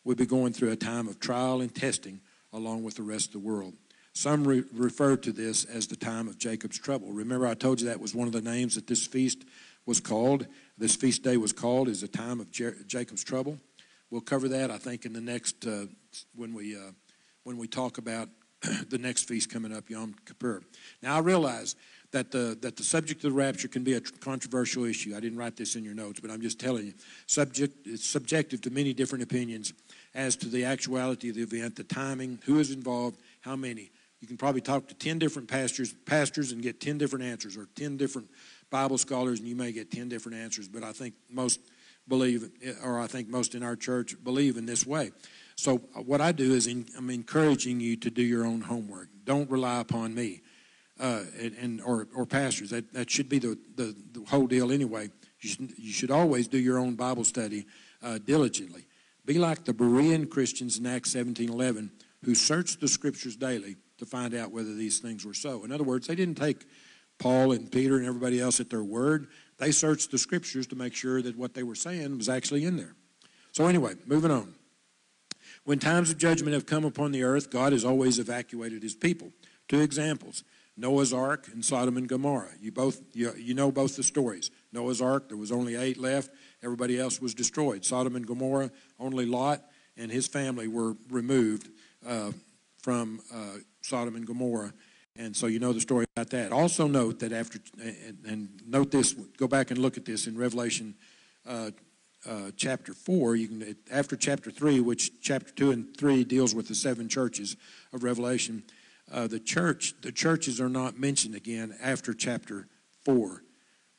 [0.04, 2.20] would be going through a time of trial and testing
[2.54, 3.74] along with the rest of the world.
[4.14, 7.12] Some re- refer to this as the time of Jacob's trouble.
[7.12, 9.44] Remember, I told you that was one of the names that this feast
[9.86, 10.48] was called.
[10.78, 13.60] This feast day was called is the time of Jer- Jacob's trouble.
[14.12, 15.86] We'll cover that, I think, in the next uh,
[16.36, 16.92] when we uh,
[17.44, 18.30] when we talk about
[18.90, 20.62] the next feast coming up, Yom Kippur.
[21.02, 21.76] Now, I realize
[22.12, 25.16] that the that the subject of the rapture can be a controversial issue.
[25.16, 26.94] I didn't write this in your notes, but I'm just telling you,
[27.28, 29.74] subject it's subjective to many different opinions
[30.14, 33.92] as to the actuality of the event, the timing, who is involved, how many.
[34.22, 37.68] You can probably talk to 10 different pastors, pastors and get 10 different answers, or
[37.76, 38.30] 10 different
[38.72, 40.68] Bible scholars, and you may get 10 different answers.
[40.68, 41.60] But I think most
[42.08, 42.50] believe,
[42.84, 45.12] or I think most in our church believe in this way.
[45.56, 49.10] So what I do is in, I'm encouraging you to do your own homework.
[49.24, 50.42] Don't rely upon me
[51.00, 52.70] uh, and, and, or, or pastors.
[52.72, 55.10] That, that should be the, the, the whole deal anyway.
[55.40, 57.66] You should, you should always do your own Bible study
[58.04, 58.86] uh, diligently.
[59.26, 61.90] Be like the Berean Christians in Acts 17:11
[62.24, 65.64] who searched the scriptures daily to find out whether these things were so.
[65.64, 66.66] In other words, they didn't take
[67.20, 69.28] Paul and Peter and everybody else at their word.
[69.58, 72.78] They searched the scriptures to make sure that what they were saying was actually in
[72.78, 72.96] there.
[73.52, 74.54] So, anyway, moving on.
[75.64, 79.32] When times of judgment have come upon the earth, God has always evacuated his people.
[79.68, 80.44] Two examples
[80.78, 82.52] Noah's Ark and Sodom and Gomorrah.
[82.60, 84.52] You, both, you, you know both the stories.
[84.74, 86.30] Noah's Ark, there was only eight left,
[86.62, 87.86] everybody else was destroyed.
[87.86, 89.64] Sodom and Gomorrah, only Lot
[89.98, 91.70] and his family were removed
[92.06, 92.32] uh,
[92.82, 94.74] from uh, Sodom and Gomorrah.
[95.18, 96.52] And so you know the story about that.
[96.52, 97.60] Also note that after,
[98.26, 100.96] and, note this, go back and look at this in Revelation
[101.48, 101.72] uh,
[102.28, 103.36] uh, chapter 4.
[103.36, 107.56] You can, after chapter 3, which chapter 2 and 3 deals with the seven churches
[107.94, 108.64] of Revelation,
[109.12, 112.68] uh, the church, the churches are not mentioned again after chapter
[113.06, 113.44] 4.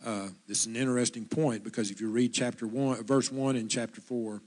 [0.05, 3.71] Uh, this is an interesting point because if you read chapter 1, verse 1 and
[3.71, 4.43] chapter 4,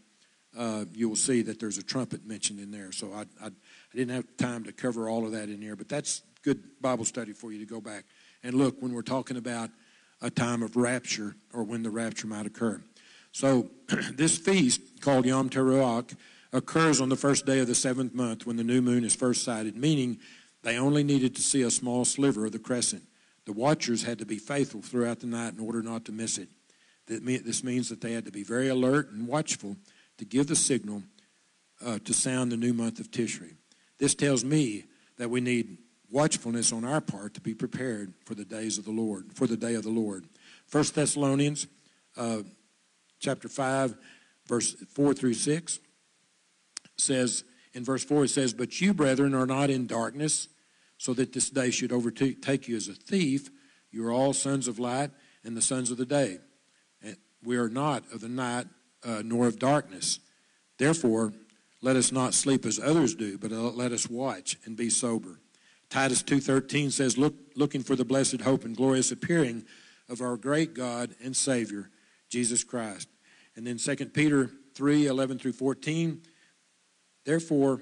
[0.57, 2.91] uh, you will see that there's a trumpet mentioned in there.
[2.91, 3.51] So I, I, I,
[3.95, 7.33] didn't have time to cover all of that in here, but that's good Bible study
[7.33, 8.05] for you to go back
[8.43, 9.69] and look when we're talking about
[10.21, 12.81] a time of rapture or when the rapture might occur.
[13.31, 13.69] So
[14.13, 16.13] this feast called Yom Teruah
[16.51, 19.43] occurs on the first day of the seventh month when the new moon is first
[19.43, 20.19] sighted, meaning
[20.63, 23.03] they only needed to see a small sliver of the crescent.
[23.45, 26.49] The watchers had to be faithful throughout the night in order not to miss it.
[27.07, 29.75] This means that they had to be very alert and watchful
[30.17, 31.03] to give the signal
[31.83, 33.55] uh, to sound the new month of Tishri.
[33.97, 34.85] This tells me
[35.17, 35.77] that we need
[36.11, 39.57] watchfulness on our part to be prepared for the days of the Lord, for the
[39.57, 40.25] day of the Lord.
[40.71, 41.67] 1 Thessalonians
[42.17, 42.39] uh,
[43.19, 43.95] chapter 5,
[44.47, 45.79] verse 4 through 6
[46.97, 47.43] says,
[47.73, 50.47] in verse 4 it says, But you, brethren, are not in darkness,
[50.97, 53.49] so that this day should overtake you as a thief.
[53.91, 55.11] You are all sons of light
[55.43, 56.39] and the sons of the day.
[57.43, 58.67] We are not of the night
[59.05, 60.19] uh, nor of darkness.
[60.77, 61.33] Therefore,
[61.81, 65.39] let us not sleep as others do, but let us watch and be sober.
[65.89, 69.65] Titus 2:13 says, Look, looking for the blessed hope and glorious appearing
[70.07, 71.89] of our great God and Savior,
[72.29, 73.07] Jesus Christ.
[73.55, 76.21] And then 2 Peter 3:11 through 14
[77.25, 77.81] Therefore,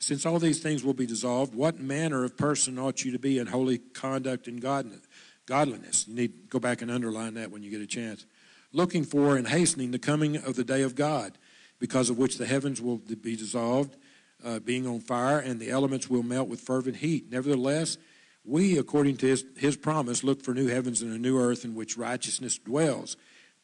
[0.00, 3.38] since all these things will be dissolved, what manner of person ought you to be
[3.38, 6.06] in holy conduct and godliness?
[6.08, 8.24] You need to go back and underline that when you get a chance.
[8.72, 11.36] Looking for and hastening the coming of the day of God,
[11.78, 13.96] because of which the heavens will be dissolved,
[14.44, 17.30] uh, being on fire, and the elements will melt with fervent heat.
[17.30, 17.98] Nevertheless,
[18.44, 21.74] we, according to his, his promise, look for new heavens and a new earth in
[21.74, 23.16] which righteousness dwells.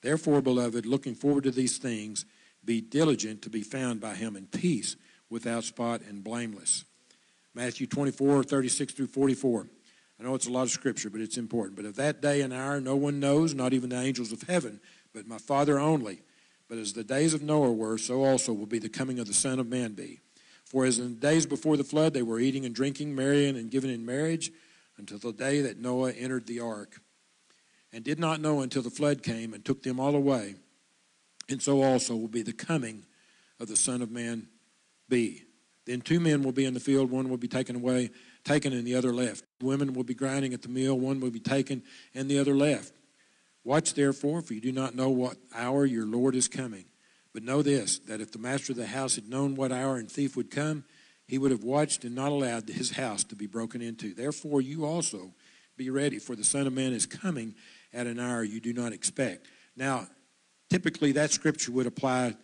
[0.03, 2.27] Therefore, beloved, looking forward to these things,
[2.65, 4.97] be diligent to be found by him in peace
[5.31, 6.85] without spot and blameless.
[7.55, 9.69] Matthew 24, 36 through 44.
[10.19, 11.77] I know it's a lot of scripture, but it's important.
[11.77, 14.81] But of that day and hour no one knows, not even the angels of heaven,
[15.13, 16.23] but my Father only.
[16.69, 19.35] But as the days of Noah were, so also will be the coming of the
[19.35, 20.21] Son of Man be.
[20.65, 23.71] For as in the days before the flood they were eating and drinking, marrying and
[23.71, 24.51] giving in marriage,
[24.97, 27.01] until the day that Noah entered the ark,
[27.93, 30.57] and did not know until the flood came and took them all away.
[31.49, 33.05] And so also will be the coming
[33.61, 34.49] of the Son of Man
[35.09, 35.43] be.
[35.87, 38.11] Then two men will be in the field, one will be taken away,
[38.45, 39.45] taken, and the other left.
[39.63, 41.83] Women will be grinding at the mill, one will be taken,
[42.15, 42.93] and the other left.
[43.65, 46.87] Watch therefore, for you do not know what hour your Lord is coming.
[47.35, 50.11] But know this, that if the master of the house had known what hour and
[50.11, 50.85] thief would come,
[51.27, 54.15] he would have watched and not allowed his house to be broken into.
[54.15, 55.33] Therefore, you also
[55.77, 57.57] be ready, for the Son of Man is coming
[57.93, 59.49] at an hour you do not expect.
[59.77, 60.07] Now,
[60.71, 62.37] typically that scripture would apply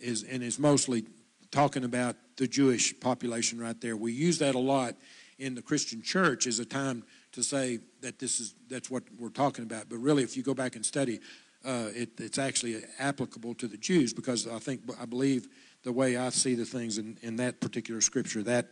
[0.00, 1.04] is and is mostly
[1.52, 3.96] talking about the Jewish population right there.
[3.96, 4.96] We use that a lot
[5.38, 9.28] in the Christian church as a time to say that this is that's what we're
[9.28, 9.88] talking about.
[9.88, 11.20] But really, if you go back and study,
[11.64, 15.48] uh, it, it's actually applicable to the Jews because I think I believe
[15.82, 18.68] the way I see the things in, in that particular scripture that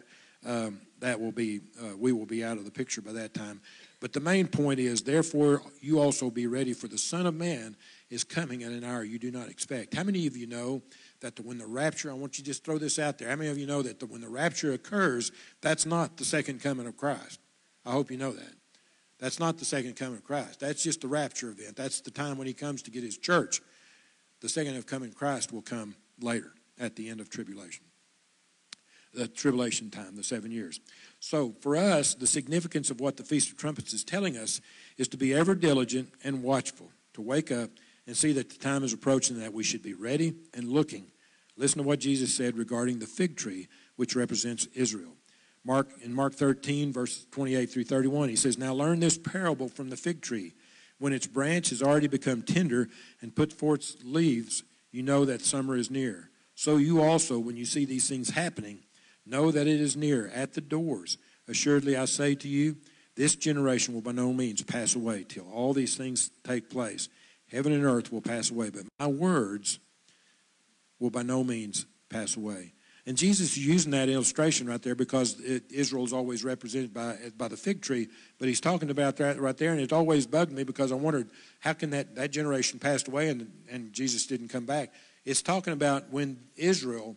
[0.46, 3.60] um, that will be uh, we will be out of the picture by that time.
[4.00, 7.76] But the main point is, therefore, you also be ready, for the Son of Man
[8.08, 9.94] is coming at an hour you do not expect.
[9.94, 10.82] How many of you know
[11.20, 12.10] that the, when the rapture?
[12.10, 13.28] I want you to just throw this out there.
[13.28, 15.30] How many of you know that the, when the rapture occurs,
[15.60, 17.40] that's not the second coming of Christ?
[17.84, 18.54] I hope you know that.
[19.20, 20.60] That's not the second coming of Christ.
[20.60, 21.76] That's just the rapture event.
[21.76, 23.60] That's the time when he comes to get his church.
[24.40, 27.84] The second of coming Christ will come later at the end of tribulation.
[29.12, 30.80] The tribulation time, the seven years.
[31.18, 34.60] So for us, the significance of what the Feast of Trumpets is telling us
[34.96, 37.70] is to be ever diligent and watchful, to wake up
[38.06, 41.10] and see that the time is approaching that we should be ready and looking.
[41.56, 45.12] Listen to what Jesus said regarding the fig tree, which represents Israel.
[45.64, 49.90] Mark in Mark 13, verse 28 through 31, he says, Now learn this parable from
[49.90, 50.54] the fig tree.
[50.98, 52.88] When its branch has already become tender
[53.20, 56.30] and put forth leaves, you know that summer is near.
[56.54, 58.80] So you also, when you see these things happening,
[59.24, 61.16] know that it is near, at the doors.
[61.48, 62.76] Assuredly, I say to you,
[63.16, 67.08] this generation will by no means pass away till all these things take place.
[67.50, 69.78] Heaven and earth will pass away, but my words
[70.98, 72.72] will by no means pass away.
[73.10, 77.48] And Jesus is using that illustration right there because Israel is always represented by, by
[77.48, 78.06] the fig tree.
[78.38, 81.28] But he's talking about that right there, and it always bugged me because I wondered
[81.58, 84.92] how can that, that generation passed away and, and Jesus didn't come back.
[85.24, 87.16] It's talking about when Israel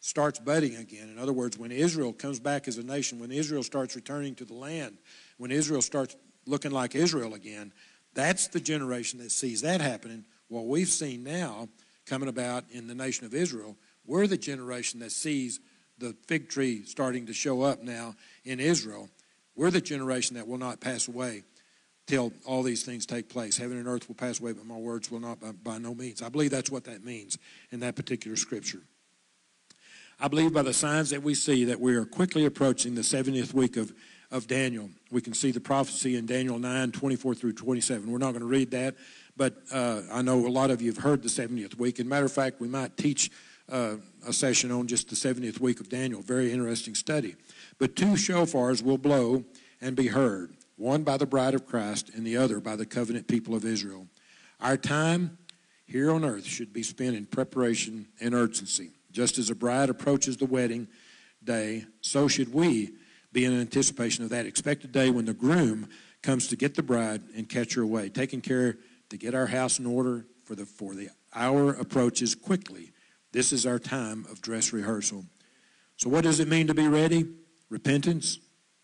[0.00, 1.08] starts budding again.
[1.08, 4.44] In other words, when Israel comes back as a nation, when Israel starts returning to
[4.44, 4.98] the land,
[5.38, 6.16] when Israel starts
[6.46, 7.72] looking like Israel again,
[8.12, 10.24] that's the generation that sees that happening.
[10.48, 11.68] What we've seen now
[12.06, 15.60] coming about in the nation of Israel we're the generation that sees
[15.98, 19.08] the fig tree starting to show up now in Israel.
[19.56, 21.44] We're the generation that will not pass away
[22.06, 23.56] till all these things take place.
[23.56, 26.22] Heaven and earth will pass away, but my words will not by, by, no means.
[26.22, 27.38] I believe that's what that means
[27.70, 28.82] in that particular scripture.
[30.20, 33.52] I believe by the signs that we see that we are quickly approaching the 70th
[33.54, 33.92] week of,
[34.30, 34.90] of Daniel.
[35.10, 38.10] We can see the prophecy in Daniel 9, 24 through 27.
[38.10, 38.94] We're not going to read that,
[39.36, 41.98] but uh, I know a lot of you have heard the 70th week.
[41.98, 43.30] And matter of fact, we might teach
[43.70, 43.96] uh,
[44.26, 46.22] a session on just the 70th week of Daniel.
[46.22, 47.36] Very interesting study.
[47.78, 49.44] But two shofars will blow
[49.80, 53.28] and be heard, one by the bride of Christ and the other by the covenant
[53.28, 54.06] people of Israel.
[54.60, 55.38] Our time
[55.86, 58.90] here on earth should be spent in preparation and urgency.
[59.12, 60.88] Just as a bride approaches the wedding
[61.42, 62.92] day, so should we
[63.32, 65.88] be in anticipation of that expected day when the groom
[66.22, 68.78] comes to get the bride and catch her away, taking care
[69.10, 72.93] to get our house in order for the, for the hour approaches quickly
[73.34, 75.24] this is our time of dress rehearsal.
[75.96, 77.26] So, what does it mean to be ready?
[77.68, 78.38] Repentance,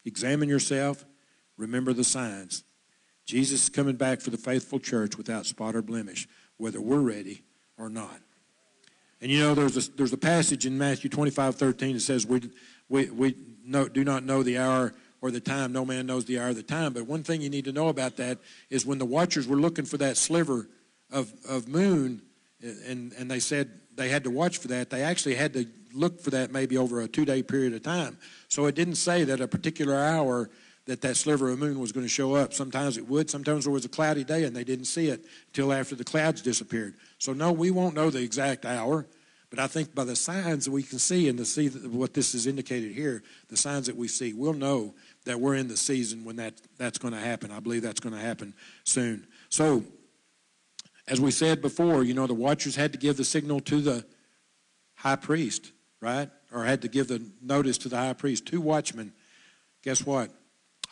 [0.04, 1.04] examine yourself,
[1.56, 2.64] remember the signs.
[3.26, 6.26] Jesus is coming back for the faithful church without spot or blemish,
[6.56, 7.44] whether we're ready
[7.78, 8.20] or not.
[9.20, 12.50] And you know, there's a, there's a passage in Matthew 25 13 that says, We,
[12.88, 15.72] we, we know, do not know the hour or the time.
[15.72, 16.92] No man knows the hour or the time.
[16.92, 18.38] But one thing you need to know about that
[18.68, 20.68] is when the watchers were looking for that sliver
[21.08, 22.22] of, of moon,
[22.62, 24.90] and, and they said, they had to watch for that.
[24.90, 28.18] They actually had to look for that maybe over a two day period of time.
[28.48, 30.50] So it didn't say that a particular hour
[30.86, 32.52] that that sliver of moon was going to show up.
[32.52, 33.30] Sometimes it would.
[33.30, 36.42] Sometimes there was a cloudy day and they didn't see it until after the clouds
[36.42, 36.94] disappeared.
[37.18, 39.06] So no, we won't know the exact hour.
[39.50, 42.34] But I think by the signs that we can see and to see what this
[42.34, 44.94] is indicated here, the signs that we see, we'll know
[45.24, 47.50] that we're in the season when that, that's going to happen.
[47.50, 48.54] I believe that's going to happen
[48.84, 49.26] soon.
[49.48, 49.82] So
[51.10, 54.06] as we said before, you know, the watchers had to give the signal to the
[54.94, 56.30] high priest, right?
[56.52, 58.46] Or had to give the notice to the high priest.
[58.46, 59.12] Two watchmen.
[59.82, 60.30] Guess what?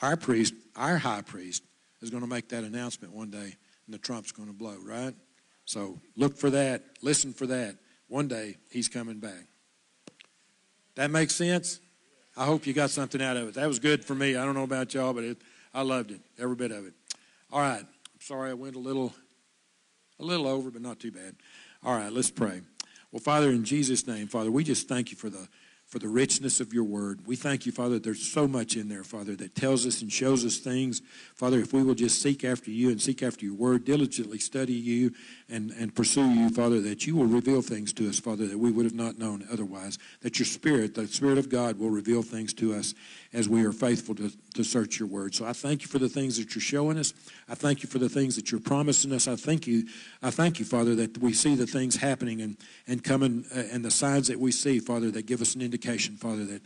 [0.02, 1.62] Our priest, our high priest,
[2.02, 3.54] is going to make that announcement one day,
[3.86, 5.14] and the trump's going to blow, right?
[5.64, 6.82] So look for that.
[7.00, 7.76] Listen for that.
[8.08, 9.46] One day, he's coming back.
[10.96, 11.78] That makes sense?
[12.36, 13.54] I hope you got something out of it.
[13.54, 14.34] That was good for me.
[14.34, 15.38] I don't know about y'all, but it,
[15.72, 16.94] I loved it, every bit of it.
[17.52, 17.82] All right.
[17.82, 19.12] I'm sorry I went a little
[20.20, 21.36] a little over, but not too bad.
[21.84, 22.62] All right, let's pray.
[23.12, 25.48] Well, Father, in Jesus' name, Father, we just thank you for the
[25.88, 27.26] for the richness of your word.
[27.26, 30.44] We thank you, Father, there's so much in there, Father, that tells us and shows
[30.44, 31.00] us things.
[31.34, 34.74] Father, if we will just seek after you and seek after your word, diligently study
[34.74, 35.14] you
[35.48, 38.70] and, and pursue you, Father, that you will reveal things to us, Father, that we
[38.70, 39.98] would have not known otherwise.
[40.20, 42.94] That your Spirit, the Spirit of God, will reveal things to us
[43.32, 45.34] as we are faithful to, to search your word.
[45.34, 47.12] So I thank you for the things that you're showing us.
[47.48, 49.28] I thank you for the things that you're promising us.
[49.28, 49.86] I thank you,
[50.22, 52.56] I thank you, Father, that we see the things happening and,
[52.86, 56.16] and coming uh, and the signs that we see, Father, that give us an indication
[56.16, 56.62] Father, that,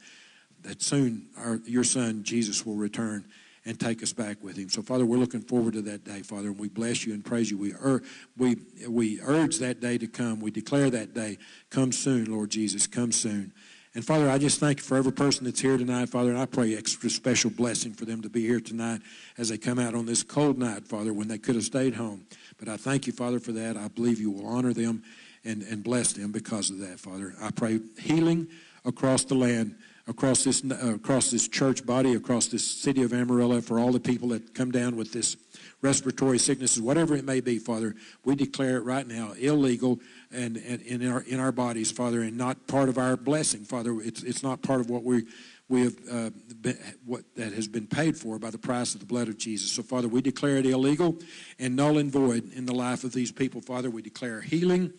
[0.62, 3.24] that soon our, your Son, Jesus, will return
[3.64, 4.68] and take us back with him.
[4.68, 7.50] So, Father, we're looking forward to that day, Father, and we bless you and praise
[7.50, 7.58] you.
[7.58, 8.02] We, ur-
[8.36, 8.56] we,
[8.88, 10.40] we urge that day to come.
[10.40, 11.38] We declare that day.
[11.70, 12.86] Come soon, Lord Jesus.
[12.86, 13.52] Come soon.
[13.94, 16.46] And Father, I just thank you for every person that's here tonight, Father, and I
[16.46, 19.02] pray extra special blessing for them to be here tonight
[19.36, 22.24] as they come out on this cold night, Father, when they could have stayed home.
[22.58, 23.76] But I thank you, Father, for that.
[23.76, 25.02] I believe you will honor them
[25.44, 27.34] and, and bless them because of that, Father.
[27.38, 28.48] I pray healing
[28.86, 29.74] across the land,
[30.08, 34.00] across this, uh, across this church body, across this city of Amarillo, for all the
[34.00, 35.36] people that come down with this
[35.82, 37.94] respiratory sicknesses, whatever it may be, Father.
[38.24, 40.00] We declare it right now illegal
[40.32, 44.00] and, and in our in our bodies, Father, and not part of our blessing, Father.
[44.00, 45.24] It's it's not part of what we
[45.68, 46.30] we have uh,
[46.60, 49.72] been, what that has been paid for by the price of the blood of Jesus.
[49.72, 51.18] So, Father, we declare it illegal
[51.58, 53.90] and null and void in the life of these people, Father.
[53.90, 54.92] We declare healing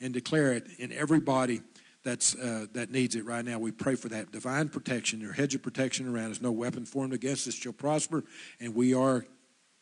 [0.00, 1.60] and declare it in every body
[2.04, 3.58] that's uh, that needs it right now.
[3.58, 6.40] We pray for that divine protection, your hedge of protection around us.
[6.40, 8.24] No weapon formed against us shall prosper,
[8.60, 9.26] and we are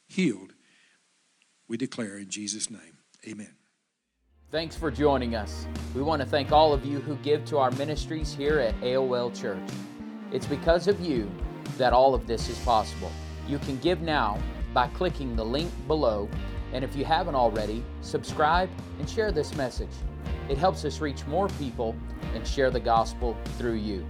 [0.09, 0.55] healed.
[1.69, 2.99] We declare in Jesus' name,
[3.29, 3.55] Amen.
[4.53, 5.67] Thanks for joining us.
[5.95, 9.35] We want to thank all of you who give to our ministries here at AOL
[9.35, 9.67] Church.
[10.31, 11.31] It's because of you
[11.79, 13.11] that all of this is possible.
[13.49, 14.39] You can give now
[14.75, 16.29] by clicking the link below,
[16.75, 19.89] and if you haven't already, subscribe and share this message.
[20.51, 21.97] It helps us reach more people
[22.35, 24.05] and share the gospel through you.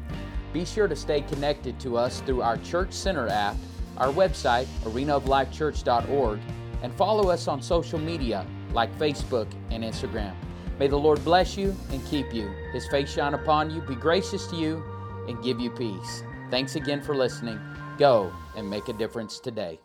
[0.53, 3.55] Be sure to stay connected to us through our Church Center app,
[3.97, 6.41] our website, arenaoflifechurch.org,
[6.83, 10.35] and follow us on social media like Facebook and Instagram.
[10.79, 14.47] May the Lord bless you and keep you, His face shine upon you, be gracious
[14.49, 14.83] to you,
[15.29, 16.23] and give you peace.
[16.51, 17.61] Thanks again for listening.
[17.99, 19.79] Go and make a difference today.